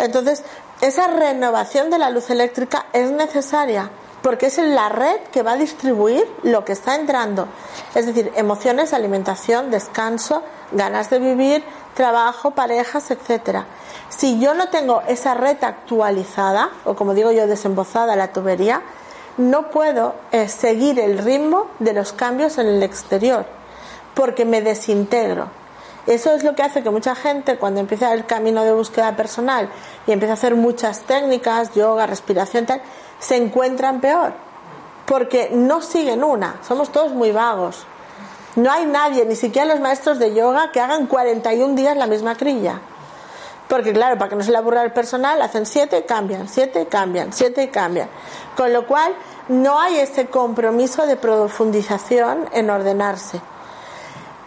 [0.00, 0.42] Entonces,
[0.80, 3.90] esa renovación de la luz eléctrica es necesaria
[4.22, 7.48] porque es la red que va a distribuir lo que está entrando.
[7.94, 13.66] Es decir, emociones, alimentación, descanso, ganas de vivir, trabajo, parejas, etcétera.
[14.08, 18.82] Si yo no tengo esa red actualizada, o como digo yo, desembozada la tubería,
[19.36, 23.46] no puedo eh, seguir el ritmo de los cambios en el exterior,
[24.14, 25.48] porque me desintegro.
[26.06, 29.68] Eso es lo que hace que mucha gente, cuando empieza el camino de búsqueda personal
[30.06, 32.80] y empieza a hacer muchas técnicas, yoga, respiración, tal,
[33.20, 34.32] se encuentran peor,
[35.06, 37.86] porque no siguen una, somos todos muy vagos.
[38.56, 42.34] No hay nadie, ni siquiera los maestros de yoga, que hagan 41 días la misma
[42.34, 42.80] crilla.
[43.68, 46.82] Porque claro, para que no se le aburra el personal, hacen siete y cambian, siete
[46.82, 48.08] y cambian, siete y cambian.
[48.56, 49.14] Con lo cual,
[49.48, 53.40] no hay ese compromiso de profundización en ordenarse.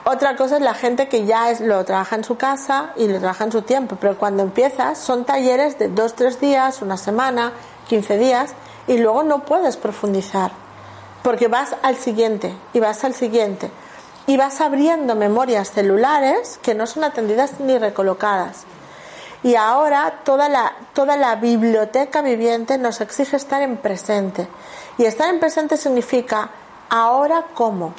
[0.06, 3.20] Otra cosa es la gente que ya es, lo trabaja en su casa y lo
[3.20, 7.54] trabaja en su tiempo, pero cuando empiezas son talleres de dos, tres días, una semana,
[7.88, 8.54] 15 días,
[8.88, 10.52] y luego no puedes profundizar,
[11.24, 13.72] porque vas al siguiente y vas al siguiente,
[14.28, 18.66] y vas abriendo memorias celulares que no son atendidas ni recolocadas.
[19.44, 24.48] Y ahora toda la, toda la biblioteca viviente nos exige estar en presente.
[24.98, 26.50] Y estar en presente significa
[26.90, 27.94] ahora como,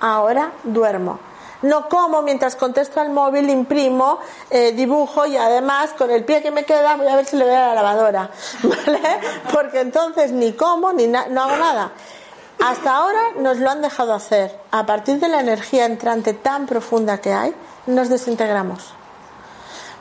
[0.00, 1.18] ahora duermo.
[1.64, 4.18] No como mientras contesto al móvil, imprimo,
[4.50, 7.46] eh, dibujo y además con el pie que me queda voy a ver si le
[7.46, 8.30] doy a la lavadora.
[8.62, 9.00] ¿Vale?
[9.50, 11.92] Porque entonces ni como ni no hago nada.
[12.62, 14.58] Hasta ahora nos lo han dejado hacer.
[14.70, 17.54] A partir de la energía entrante tan profunda que hay,
[17.86, 18.94] nos desintegramos.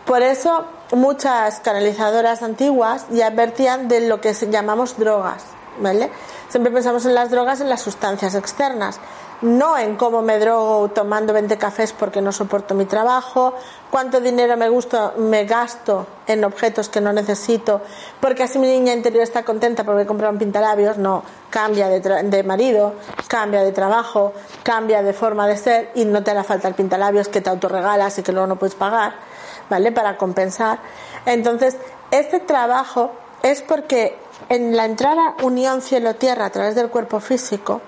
[0.06, 5.43] Por eso muchas canalizadoras antiguas ya advertían de lo que llamamos drogas,
[5.80, 6.12] ¿vale?
[6.49, 8.99] Siempre pensamos en las drogas en las sustancias externas,
[9.44, 13.54] no en cómo me drogo tomando 20 cafés porque no soporto mi trabajo,
[13.92, 17.82] cuánto dinero me, gusto, me gasto en objetos que no necesito,
[18.20, 22.00] porque así mi niña interior está contenta porque he comprado un pintalabios, no, cambia de,
[22.00, 22.94] de, marido,
[23.28, 27.28] cambia de trabajo, cambia de forma de ser y no te hará falta el pintalabios
[27.28, 29.14] que te autorregalas y que luego no puedes pagar
[29.70, 29.92] ¿vale?
[29.92, 30.80] Para compensar.
[31.26, 31.78] Entonces,
[32.12, 34.18] este trabajo es porque
[34.50, 37.82] en la entrada unión cielo-tierra a través del cuerpo físico,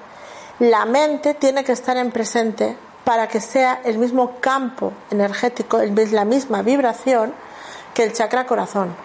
[0.59, 5.79] la mente tiene que estar en presente para que sea el mismo campo energético,
[6.11, 7.33] la misma vibración
[7.93, 8.95] que el chakra corazón.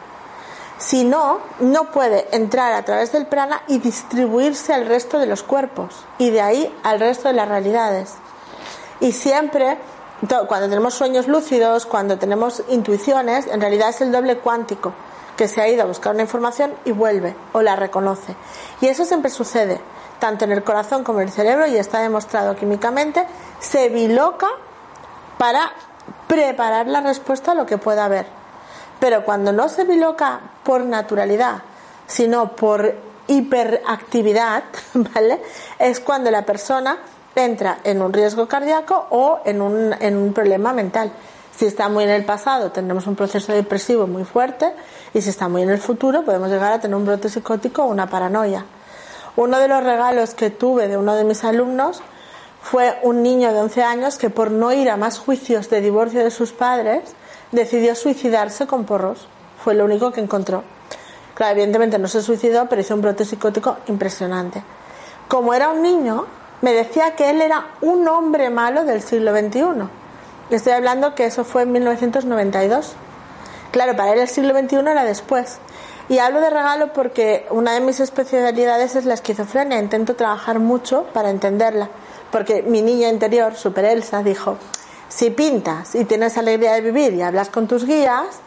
[0.78, 5.42] Si no, no puede entrar a través del prana y distribuirse al resto de los
[5.42, 8.14] cuerpos y de ahí al resto de las realidades.
[9.00, 9.76] Y siempre
[10.46, 14.92] cuando tenemos sueños lúcidos, cuando tenemos intuiciones, en realidad es el doble cuántico
[15.36, 18.36] que se ha ido a buscar una información y vuelve o la reconoce.
[18.82, 19.80] Y eso siempre sucede,
[20.20, 23.26] tanto en el corazón como en el cerebro, y está demostrado químicamente,
[23.58, 24.46] se biloca
[25.38, 25.72] para
[26.28, 28.26] preparar la respuesta a lo que pueda haber.
[29.00, 31.62] Pero cuando no se biloca por naturalidad,
[32.06, 32.94] sino por
[33.26, 35.42] hiperactividad, ¿vale?
[35.78, 36.98] Es cuando la persona
[37.34, 41.12] entra en un riesgo cardíaco o en un, en un problema mental.
[41.56, 44.72] Si está muy en el pasado, tendremos un proceso depresivo muy fuerte
[45.14, 47.86] y si está muy en el futuro, podemos llegar a tener un brote psicótico o
[47.86, 48.64] una paranoia.
[49.36, 52.02] Uno de los regalos que tuve de uno de mis alumnos
[52.62, 56.22] fue un niño de 11 años que por no ir a más juicios de divorcio
[56.22, 57.14] de sus padres,
[57.52, 59.28] decidió suicidarse con porros.
[59.62, 60.62] Fue lo único que encontró.
[61.34, 64.62] Claro, evidentemente no se suicidó, pero hizo un brote psicótico impresionante.
[65.28, 66.26] Como era un niño,
[66.60, 69.88] me decía que él era un hombre malo del siglo XXI.
[70.50, 72.94] Estoy hablando que eso fue en 1992.
[73.70, 75.58] Claro, para él el siglo XXI era después.
[76.10, 79.78] Y hablo de regalo porque una de mis especialidades es la esquizofrenia.
[79.78, 81.88] Intento trabajar mucho para entenderla.
[82.32, 84.56] Porque mi niña interior, Super Elsa, dijo,
[85.08, 88.40] si pintas y tienes alegría de vivir y hablas con tus guías,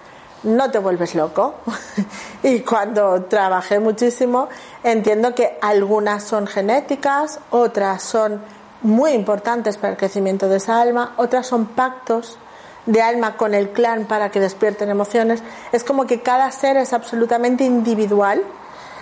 [0.44, 1.56] no te vuelves loco.
[2.44, 4.50] y cuando trabajé muchísimo,
[4.84, 8.42] entiendo que algunas son genéticas, otras son
[8.82, 12.38] muy importantes para el crecimiento de esa alma, otras son pactos
[12.86, 15.42] de alma con el clan para que despierten emociones.
[15.72, 18.44] Es como que cada ser es absolutamente individual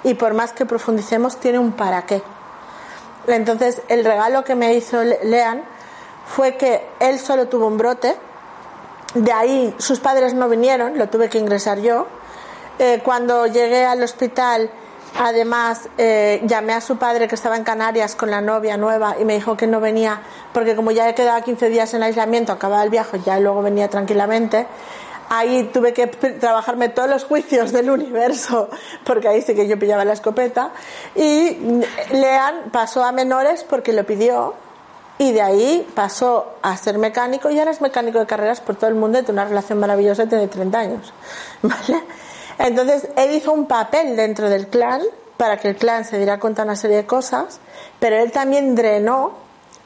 [0.04, 2.22] y por más que profundicemos tiene un para qué.
[3.28, 5.64] Entonces el regalo que me hizo Lean
[6.26, 8.16] fue que él solo tuvo un brote,
[9.14, 12.08] de ahí sus padres no vinieron, lo tuve que ingresar yo.
[12.80, 14.72] Eh, cuando llegué al hospital,
[15.18, 19.26] además, eh, llamé a su padre que estaba en Canarias con la novia nueva y
[19.26, 20.22] me dijo que no venía
[20.54, 23.90] porque como ya he quedado 15 días en aislamiento, acababa el viaje, ya luego venía
[23.90, 24.68] tranquilamente.
[25.30, 28.70] Ahí tuve que trabajarme todos los juicios del universo,
[29.06, 30.72] porque ahí sí que yo pillaba la escopeta.
[31.16, 31.58] Y
[32.12, 34.56] Lean pasó a menores porque lo pidió,
[35.22, 38.90] y de ahí pasó a ser mecánico y ahora es mecánico de carreras por todo
[38.90, 41.14] el mundo y tiene una relación maravillosa y tiene 30 años.
[41.62, 42.04] ¿Vale?
[42.58, 45.02] Entonces él hizo un papel dentro del clan
[45.38, 47.60] para que el clan se diera cuenta de una serie de cosas,
[48.00, 49.34] pero él también drenó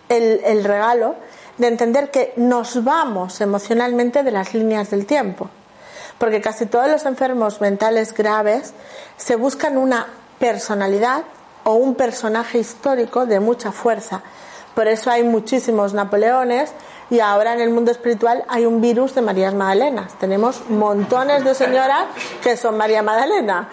[0.10, 1.15] el, el regalo
[1.58, 5.49] de entender que nos vamos emocionalmente de las líneas del tiempo.
[6.17, 8.73] Porque casi todos los enfermos mentales graves
[9.17, 10.08] se buscan una
[10.39, 11.23] personalidad
[11.63, 14.21] o un personaje histórico de mucha fuerza.
[14.75, 16.71] Por eso hay muchísimos Napoleones
[17.09, 20.13] y ahora en el mundo espiritual hay un virus de Marías Magdalenas.
[20.15, 22.05] Tenemos montones de señoras
[22.41, 23.69] que son María Magdalena.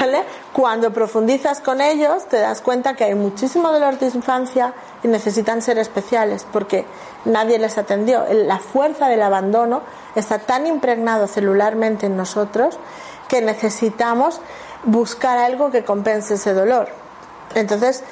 [0.52, 5.62] Cuando profundizas con ellos te das cuenta que hay muchísimo dolor de infancia y necesitan
[5.62, 6.86] ser especiales porque
[7.26, 8.24] nadie les atendió.
[8.32, 9.82] La fuerza del abandono
[10.14, 12.78] está tan impregnado celularmente en nosotros
[13.28, 14.40] que necesitamos
[14.84, 16.88] buscar algo que compense ese dolor.
[17.54, 18.02] Entonces,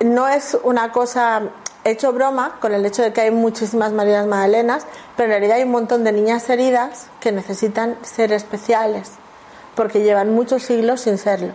[0.00, 1.42] no es una cosa
[1.84, 5.56] he hecho broma con el hecho de que hay muchísimas Marías Magdalenas, pero en realidad
[5.56, 9.12] hay un montón de niñas heridas que necesitan ser especiales,
[9.74, 11.52] porque llevan muchos siglos sin serlo.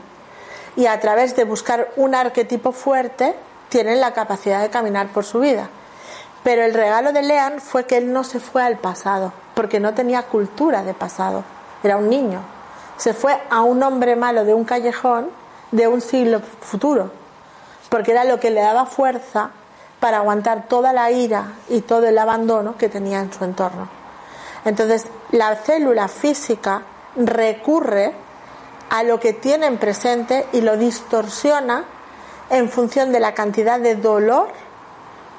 [0.75, 3.35] Y a través de buscar un arquetipo fuerte,
[3.69, 5.69] tienen la capacidad de caminar por su vida.
[6.43, 9.93] Pero el regalo de Lean fue que él no se fue al pasado, porque no
[9.93, 11.43] tenía cultura de pasado,
[11.83, 12.41] era un niño.
[12.97, 15.29] Se fue a un hombre malo de un callejón
[15.71, 17.11] de un siglo futuro,
[17.89, 19.51] porque era lo que le daba fuerza
[20.05, 23.89] para aguantar toda la ira y todo el abandono que tenía en su entorno.
[24.63, 26.83] Entonces, la célula física
[27.15, 28.13] recurre
[28.91, 31.85] a lo que tiene en presente y lo distorsiona
[32.51, 34.49] en función de la cantidad de dolor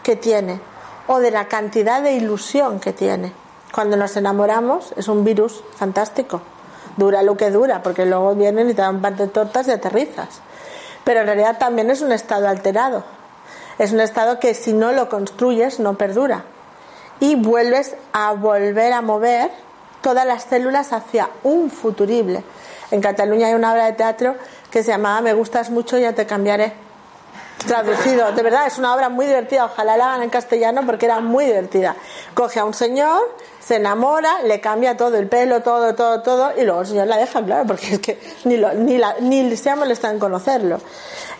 [0.03, 0.59] que tiene
[1.07, 3.33] o de la cantidad de ilusión que tiene.
[3.73, 6.41] Cuando nos enamoramos es un virus fantástico.
[6.97, 10.41] Dura lo que dura, porque luego vienen y te dan parte de tortas y aterrizas.
[11.05, 13.16] Pero en realidad también es un estado alterado
[13.79, 16.45] es un estado que si no lo construyes no perdura.
[17.21, 19.51] Y vuelves a volver a mover
[20.03, 22.43] todas las células hacia un futurible.
[22.91, 24.37] En Cataluña hay una obra de teatro
[24.71, 26.86] que se llamaba Me gustas mucho, ya te cambiaré.
[27.65, 29.65] Traducido, de verdad, es una obra muy divertida.
[29.65, 31.97] Ojalá la hagan en castellano porque era muy divertida.
[32.35, 36.65] Coge a un señor, se enamora, le cambia todo el pelo, todo, todo, todo, y
[36.65, 39.71] luego el señor la deja, claro, porque es que ni, lo, ni, la, ni se
[39.71, 40.81] ha molestado en conocerlo.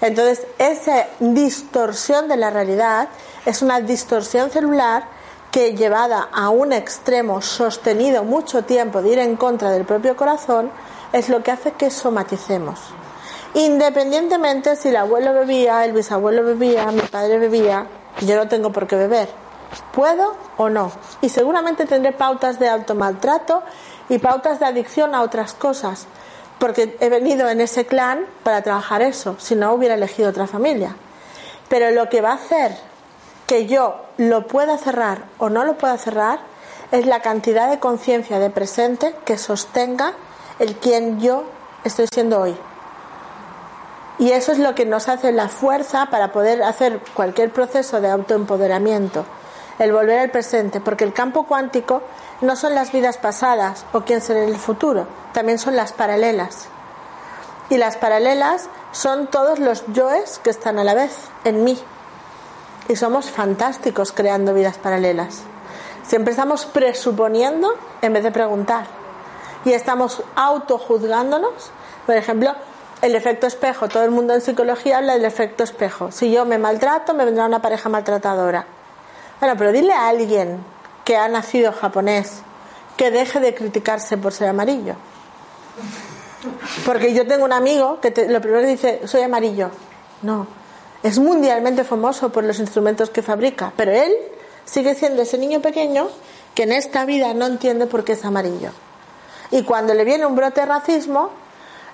[0.01, 3.09] Entonces, esa distorsión de la realidad
[3.45, 5.05] es una distorsión celular
[5.53, 10.71] que llevada a un extremo sostenido mucho tiempo de ir en contra del propio corazón
[11.13, 12.79] es lo que hace que somaticemos.
[13.55, 17.87] Independientemente si el abuelo bebía, el bisabuelo bebía, mi padre bebía,
[18.21, 19.29] yo no tengo por qué beber.
[19.93, 20.93] ¿Puedo o no?
[21.21, 23.63] Y seguramente tendré pautas de automaltrato
[24.09, 26.07] y pautas de adicción a otras cosas
[26.59, 30.97] porque he venido en ese clan para trabajar eso, si no hubiera elegido otra familia.
[31.69, 32.77] Pero lo que va a hacer
[33.47, 36.41] que yo lo pueda cerrar o no lo pueda cerrar
[36.93, 40.15] es la cantidad de conciencia de presente que sostenga
[40.59, 41.45] el quien yo
[41.85, 42.57] estoy siendo hoy.
[44.19, 48.11] Y eso es lo que nos hace la fuerza para poder hacer cualquier proceso de
[48.11, 49.25] autoempoderamiento,
[49.79, 52.03] el volver al presente, porque el campo cuántico
[52.41, 56.69] no son las vidas pasadas o quién será el futuro, también son las paralelas.
[57.69, 61.13] Y las paralelas son todos los yoes que están a la vez
[61.45, 61.79] en mí.
[62.89, 65.43] Y somos fantásticos creando vidas paralelas.
[66.07, 68.87] Siempre estamos presuponiendo en vez de preguntar.
[69.65, 71.73] Y estamos autojuzgándonos.
[72.07, 72.55] Por ejemplo,
[73.03, 73.89] el efecto espejo.
[73.89, 76.11] Todo el mundo en psicología habla del efecto espejo.
[76.11, 78.67] Si yo me maltrato, me vendrá una pareja maltratadora.
[79.41, 80.59] Bueno, pero dile a alguien
[81.05, 82.43] que ha nacido japonés
[82.97, 84.95] que deje de criticarse por ser amarillo.
[86.85, 89.71] Porque yo tengo un amigo que lo primero dice, soy amarillo.
[90.23, 90.47] No,
[91.03, 94.13] es mundialmente famoso por los instrumentos que fabrica, pero él
[94.65, 96.09] sigue siendo ese niño pequeño
[96.55, 98.71] que en esta vida no entiende por qué es amarillo.
[99.51, 101.31] Y cuando le viene un brote de racismo,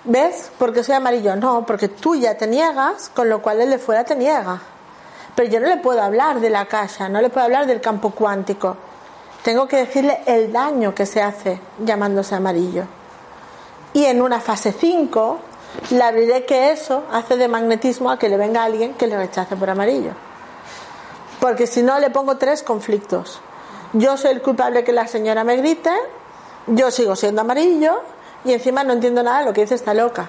[0.04, 0.50] ¿ves?
[0.58, 1.36] Porque soy amarillo.
[1.36, 4.60] No, porque tú ya te niegas, con lo cual él de fuera te niega.
[5.34, 8.10] Pero yo no le puedo hablar de la casa, no le puedo hablar del campo
[8.10, 8.76] cuántico
[9.42, 12.84] tengo que decirle el daño que se hace llamándose amarillo.
[13.92, 15.38] Y en una fase 5
[15.90, 19.56] le abriré que eso hace de magnetismo a que le venga alguien que le rechace
[19.56, 20.12] por amarillo.
[21.40, 23.40] Porque si no le pongo tres conflictos.
[23.94, 25.90] Yo soy el culpable que la señora me grite,
[26.66, 28.00] yo sigo siendo amarillo
[28.44, 30.28] y encima no entiendo nada de lo que dice esta loca.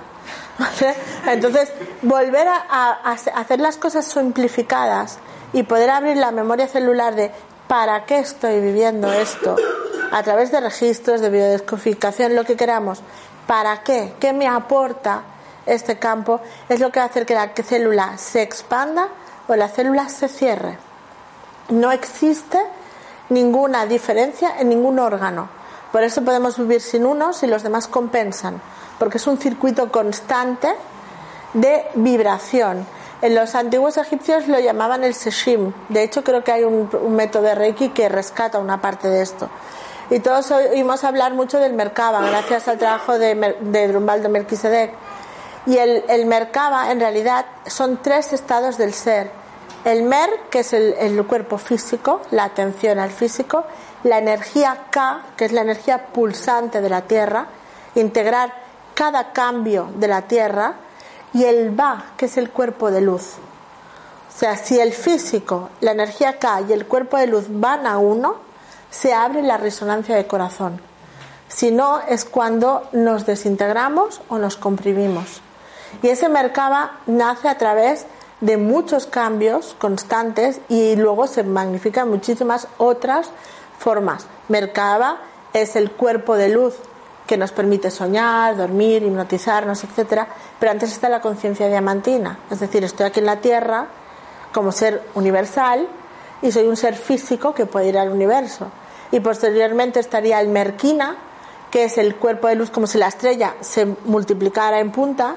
[1.28, 1.72] Entonces,
[2.02, 5.20] volver a, a hacer las cosas simplificadas
[5.52, 7.32] y poder abrir la memoria celular de
[7.68, 9.56] ¿para qué estoy viviendo esto?
[10.12, 13.02] A través de registros, de biodescodificación, lo que queramos.
[13.48, 14.14] ¿Para qué?
[14.20, 15.24] ¿Qué me aporta
[15.66, 16.40] este campo?
[16.70, 19.08] Es lo que va a hacer que la célula se expanda
[19.48, 20.78] o la célula se cierre.
[21.70, 22.60] No existe
[23.30, 25.50] ninguna diferencia en ningún órgano.
[25.94, 28.60] Por eso podemos vivir sin unos y los demás compensan,
[28.98, 30.74] porque es un circuito constante
[31.54, 32.88] de vibración.
[33.22, 35.72] En los antiguos egipcios lo llamaban el seshim.
[35.90, 39.50] De hecho, creo que hay un, método de Reiki que rescata una parte de esto.
[40.10, 44.96] Y todos oímos hablar mucho del Merkaba, gracias al trabajo de, de Drumbaldo Melquisedec.
[45.68, 49.30] Y el, Merkaba, en realidad, son tres estados del ser.
[49.86, 53.64] El Mer, que es el cuerpo físico, la atención al físico.
[54.04, 57.48] La energía K, que es la energía pulsante de la Tierra.
[57.96, 58.54] Integrar
[58.94, 60.76] cada cambio de la Tierra
[61.34, 63.36] y el va, que es el cuerpo de luz.
[64.34, 67.98] O sea, si el físico, la energía K y el cuerpo de luz van a
[67.98, 68.38] uno,
[68.90, 70.82] se abre la resonancia de corazón.
[71.48, 75.42] Si no, es cuando nos desintegramos o nos comprimimos.
[76.02, 78.06] Y ese Merkaba nace a través
[78.42, 83.30] de muchos cambios constantes y luego se magnifican muchísimas otras
[83.78, 84.28] formas.
[84.50, 85.18] Merkaba
[85.54, 86.76] es el cuerpo de luz
[87.28, 90.28] que nos permite soñar, dormir, hipnotizarnos, etcétera,
[90.60, 93.88] pero antes está la conciencia diamantina, es decir, estoy aquí en la Tierra
[94.52, 95.88] como ser universal
[96.42, 98.68] y soy un ser físico que puede ir al universo.
[99.12, 101.16] Y posteriormente estaría el Merkina,
[101.72, 105.36] que es el cuerpo de luz como si la estrella se multiplicara en puntas,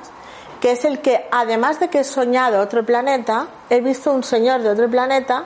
[0.60, 4.62] que es el que, además de que he soñado otro planeta, he visto un señor
[4.62, 5.44] de otro planeta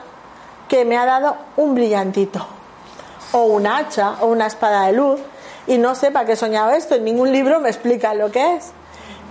[0.67, 2.47] que me ha dado un brillantito,
[3.31, 5.19] o un hacha, o una espada de luz,
[5.67, 8.55] y no sé para qué he soñado esto, en ningún libro me explica lo que
[8.55, 8.71] es.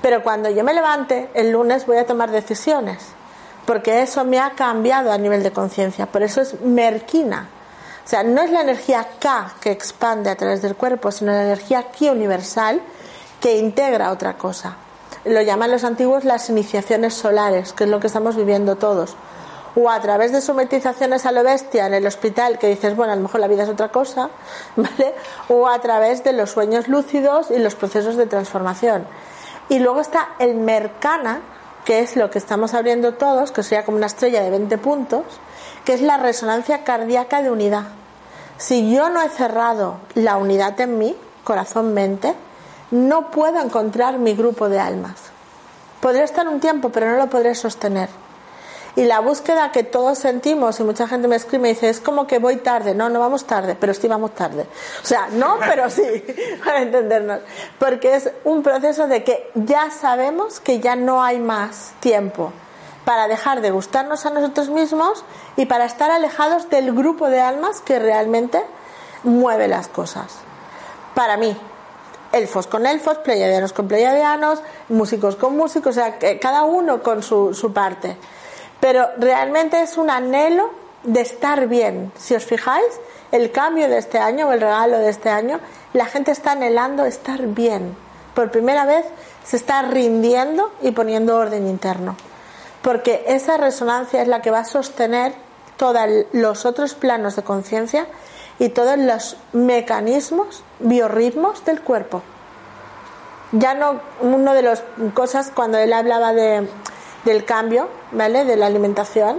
[0.03, 2.99] Pero cuando yo me levante, el lunes voy a tomar decisiones,
[3.67, 7.49] porque eso me ha cambiado a nivel de conciencia, por eso es merquina.
[8.05, 11.45] O sea, no es la energía K que expande a través del cuerpo, sino la
[11.45, 12.81] energía Ki universal
[13.41, 14.77] que integra otra cosa.
[15.25, 19.17] Lo llaman los antiguos las iniciaciones solares, que es lo que estamos viviendo todos
[19.75, 23.16] o a través de somatizaciones a lo bestia en el hospital, que dices, bueno, a
[23.16, 24.31] lo mejor la vida es otra cosa,
[24.77, 25.14] ¿vale?
[25.49, 29.07] O a través de los sueños lúcidos y los procesos de transformación.
[29.68, 31.41] Y luego está el mercana,
[31.85, 35.25] que es lo que estamos abriendo todos, que sería como una estrella de 20 puntos,
[35.85, 37.85] que es la resonancia cardíaca de unidad.
[38.59, 42.35] Si yo no he cerrado la unidad en mí, corazón-mente,
[42.91, 45.14] no puedo encontrar mi grupo de almas.
[46.01, 48.09] Podré estar un tiempo, pero no lo podré sostener.
[49.01, 52.27] Y la búsqueda que todos sentimos, y mucha gente me escribe y dice, es como
[52.27, 52.95] que voy tarde.
[52.95, 54.67] No, no vamos tarde, pero sí vamos tarde.
[55.03, 56.03] O sea, no, pero sí,
[56.63, 57.41] para entendernos.
[57.79, 62.53] Porque es un proceso de que ya sabemos que ya no hay más tiempo
[63.07, 65.25] para dejar de gustarnos a nosotros mismos
[65.57, 68.63] y para estar alejados del grupo de almas que realmente
[69.25, 70.41] mueve las cosas.
[71.15, 71.57] Para mí,
[72.33, 77.55] elfos con elfos, pleiadianos con pleiadianos, músicos con músicos, o sea, cada uno con su,
[77.55, 78.19] su parte.
[78.81, 80.70] Pero realmente es un anhelo
[81.05, 82.12] de estar bien.
[82.18, 82.87] Si os fijáis,
[83.33, 85.61] el cambio de este año o el regalo de este año,
[85.93, 87.97] la gente está anhelando estar bien.
[88.35, 89.07] Por primera vez
[89.45, 92.16] se está rindiendo y poniendo orden interno.
[92.83, 95.35] Porque esa resonancia es la que va a sostener
[95.76, 98.07] todos los otros planos de conciencia
[98.59, 102.22] y todos los mecanismos, biorritmos del cuerpo.
[103.53, 104.83] Ya no, una de las
[105.14, 106.68] cosas cuando él hablaba de
[107.25, 108.45] del cambio, ¿vale?
[108.45, 109.39] De la alimentación.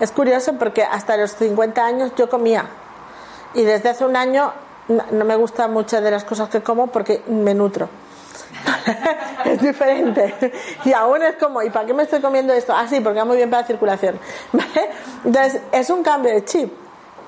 [0.00, 2.66] Es curioso porque hasta los 50 años yo comía
[3.54, 4.52] y desde hace un año
[4.88, 7.88] no me gustan muchas de las cosas que como porque me nutro.
[9.44, 10.52] es diferente.
[10.84, 12.72] Y aún es como, ¿y para qué me estoy comiendo esto?
[12.74, 14.18] Ah, sí, porque va muy bien para la circulación.
[15.24, 16.72] Entonces, es un cambio de chip,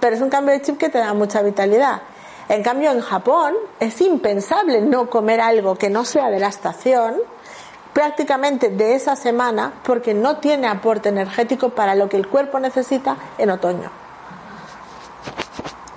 [0.00, 2.02] pero es un cambio de chip que te da mucha vitalidad.
[2.48, 7.16] En cambio, en Japón es impensable no comer algo que no sea de la estación,
[7.92, 13.16] prácticamente de esa semana porque no tiene aporte energético para lo que el cuerpo necesita
[13.38, 13.90] en otoño.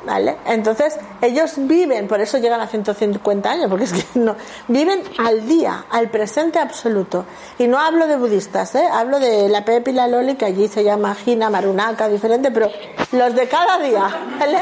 [0.05, 0.37] ¿Vale?
[0.45, 4.35] Entonces, ellos viven, por eso llegan a 150 años, porque es que no,
[4.67, 7.25] viven al día, al presente absoluto.
[7.57, 8.85] Y no hablo de budistas, ¿eh?
[8.91, 12.69] hablo de la Pepe y la Loli, que allí se llama Gina, Marunaka, diferente, pero
[13.13, 14.07] los de cada día,
[14.39, 14.59] ¿vale?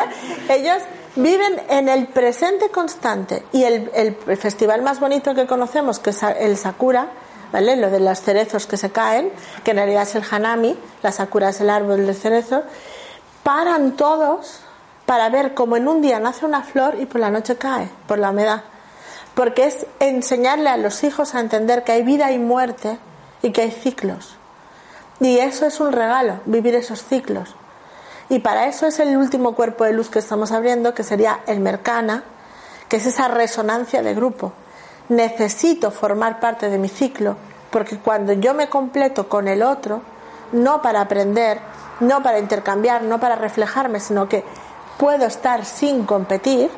[0.47, 0.77] Ellos
[1.17, 3.43] viven en el presente constante.
[3.51, 7.09] Y el, el festival más bonito que conocemos, que es el Sakura,
[7.53, 7.75] ¿vale?
[7.75, 9.31] Lo de los cerezos que se caen,
[9.63, 12.63] que en realidad es el hanami, la sakura es el árbol del cerezo,
[13.43, 14.59] paran todos
[15.05, 18.17] para ver cómo en un día nace una flor y por la noche cae, por
[18.17, 18.63] la humedad.
[19.35, 22.97] Porque es enseñarle a los hijos a entender que hay vida y muerte
[23.43, 24.35] y que hay ciclos.
[25.19, 27.55] Y eso es un regalo, vivir esos ciclos.
[28.29, 31.59] Y para eso es el último cuerpo de luz que estamos abriendo, que sería el
[31.59, 32.23] mercana,
[32.89, 34.53] que es esa resonancia de grupo
[35.09, 37.35] necesito formar parte de mi ciclo,
[37.71, 40.01] porque cuando yo me completo con el otro,
[40.51, 41.59] no para aprender,
[41.99, 44.43] no para intercambiar, no para reflejarme, sino que
[44.97, 46.69] puedo estar sin competir,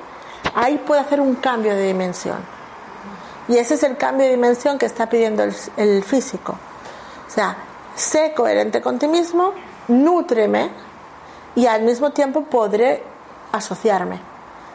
[0.56, 2.38] ahí puedo hacer un cambio de dimensión.
[3.48, 6.54] Y ese es el cambio de dimensión que está pidiendo el, físico.
[7.28, 7.58] O sea,
[7.96, 9.54] sé coherente con ti mismo,
[9.88, 10.72] nútreme
[11.56, 13.04] y al mismo tiempo podré
[13.52, 14.20] asociarme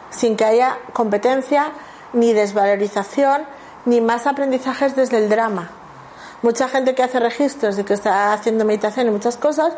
[0.09, 1.71] sin que haya competencia
[2.13, 3.45] ni desvalorización
[3.85, 5.71] ni más aprendizajes desde el drama.
[6.41, 9.73] Mucha gente que hace registros y que está haciendo meditación y muchas cosas,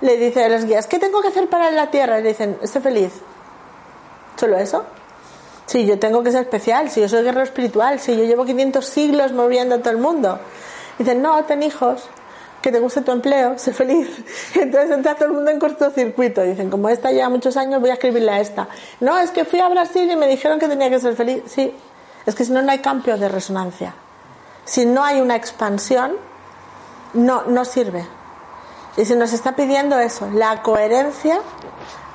[0.00, 2.18] le dice a los guías, ¿qué tengo que hacer para la tierra?
[2.18, 3.12] Y le dicen, esté feliz.
[4.36, 4.84] ¿Solo eso?
[5.66, 8.84] Si yo tengo que ser especial, si yo soy guerrero espiritual, si yo llevo 500
[8.84, 10.38] siglos moviendo a todo el mundo.
[10.98, 12.08] Dicen, no, ten hijos,
[12.62, 14.08] que te guste tu empleo, sé feliz.
[14.54, 16.42] Entonces entra todo el mundo en cortocircuito.
[16.42, 18.68] Dicen, como esta lleva muchos años, voy a escribirle a esta.
[19.00, 21.42] No, es que fui a Brasil y me dijeron que tenía que ser feliz.
[21.46, 21.74] Sí,
[22.24, 23.94] es que si no, no hay cambio de resonancia.
[24.64, 26.12] Si no hay una expansión,
[27.14, 28.06] no, no sirve.
[28.96, 31.40] Y se nos está pidiendo eso, la coherencia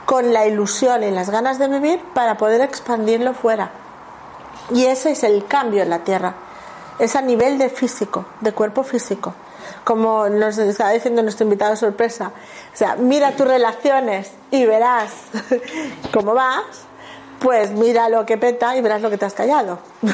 [0.05, 3.71] con la ilusión y las ganas de vivir para poder expandirlo fuera.
[4.73, 6.35] Y ese es el cambio en la Tierra.
[6.99, 9.33] Es a nivel de físico, de cuerpo físico
[9.87, 12.33] como nos estaba diciendo nuestro invitado sorpresa.
[12.73, 15.13] O sea, mira tus relaciones y verás
[16.13, 16.65] cómo vas,
[17.39, 19.79] pues mira lo que peta y verás lo que te has callado.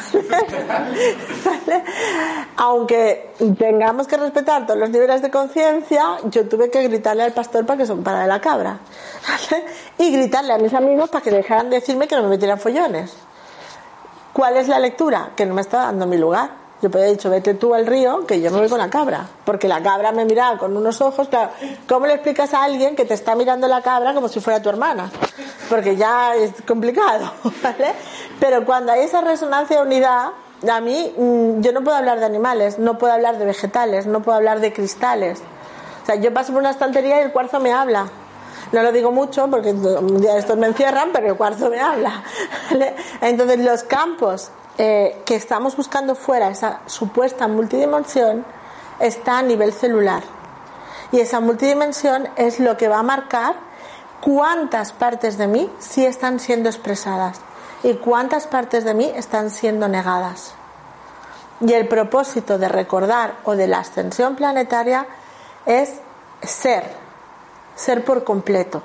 [2.57, 7.65] Aunque tengamos que respetar todos los niveles de conciencia, yo tuve que gritarle al pastor
[7.65, 8.77] para que son para de la cabra.
[9.97, 13.15] Y gritarle a mis amigos para que dejaran de decirme que no me metieran follones.
[14.33, 15.31] ¿Cuál es la lectura?
[15.35, 16.62] Que no me está dando mi lugar.
[16.83, 19.25] Yo podía haber dicho, vete tú al río, que yo me voy con la cabra.
[19.45, 21.51] Porque la cabra me miraba con unos ojos, claro.
[21.87, 24.67] ¿Cómo le explicas a alguien que te está mirando la cabra como si fuera tu
[24.67, 25.09] hermana?
[25.69, 27.31] Porque ya es complicado,
[27.63, 27.93] ¿vale?
[28.37, 30.31] Pero cuando hay esa resonancia de unidad,
[30.69, 34.21] a mí, mm, yo no puedo hablar de animales, no puedo hablar de vegetales, no
[34.21, 35.41] puedo hablar de cristales.
[36.03, 38.07] O sea, yo paso por una estantería y el cuarzo me habla.
[38.73, 42.23] No lo digo mucho porque un día estos me encierran, pero el cuarzo me habla.
[43.21, 48.45] Entonces, los campos eh, que estamos buscando fuera, esa supuesta multidimensión,
[48.99, 50.23] está a nivel celular.
[51.11, 53.55] Y esa multidimensión es lo que va a marcar
[54.21, 57.39] cuántas partes de mí sí están siendo expresadas
[57.83, 60.55] y cuántas partes de mí están siendo negadas.
[61.61, 65.05] Y el propósito de recordar o de la ascensión planetaria
[65.65, 65.99] es
[66.41, 66.83] ser,
[67.75, 68.81] ser por completo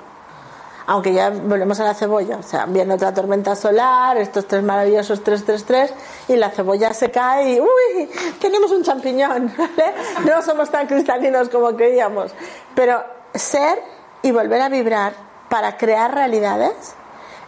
[0.89, 5.23] aunque ya volvemos a la cebolla, o sea, viene otra tormenta solar, estos tres maravillosos
[5.23, 5.93] 333
[6.29, 8.09] y la cebolla se cae y uy,
[8.41, 9.93] tenemos un champiñón, ¿vale?
[10.25, 12.31] No somos tan cristalinos como creíamos,
[12.73, 13.03] pero
[13.35, 13.83] ser
[14.23, 15.13] y volver a vibrar
[15.47, 16.95] para crear realidades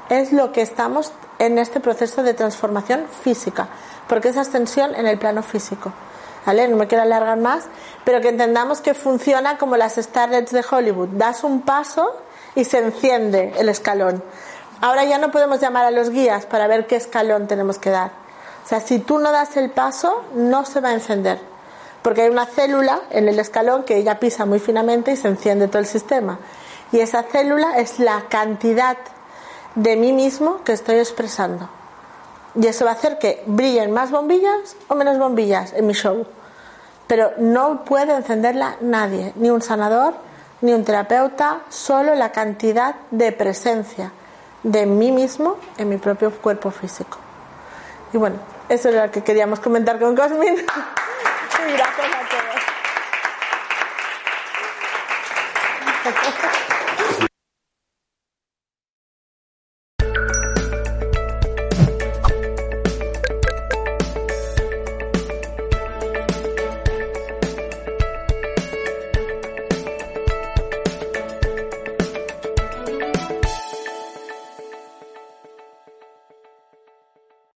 [0.10, 3.70] es lo que estamos en este proceso de transformación física,
[4.08, 5.92] porque es ascensión en el plano físico.
[6.46, 6.68] ¿Vale?
[6.68, 7.66] No me quiero alargar más,
[8.04, 11.10] pero que entendamos que funciona como las starlets de Hollywood.
[11.10, 12.16] Das un paso
[12.56, 14.24] y se enciende el escalón.
[14.82, 18.12] Ahora ya no podemos llamar a los guías para ver qué escalón tenemos que dar.
[18.66, 21.39] O sea, si tú no das el paso, no se va a encender.
[22.02, 25.68] Porque hay una célula en el escalón que ella pisa muy finamente y se enciende
[25.68, 26.39] todo el sistema.
[26.91, 28.97] Y esa célula es la cantidad
[29.76, 31.70] de mí mismo que estoy expresando.
[32.56, 36.26] Y eso va a hacer que brillen más bombillas o menos bombillas en mi show.
[37.08, 40.16] Pero no puede encenderla nadie, ni un sanador,
[40.62, 44.12] ni un terapeuta, solo la cantidad de presencia
[44.64, 47.18] de mí mismo en mi propio cuerpo físico.
[48.14, 48.38] Y bueno,
[48.70, 50.55] eso es lo que queríamos comentar con Cosmin.
[51.68, 52.20] gracias a
[56.14, 56.70] todos.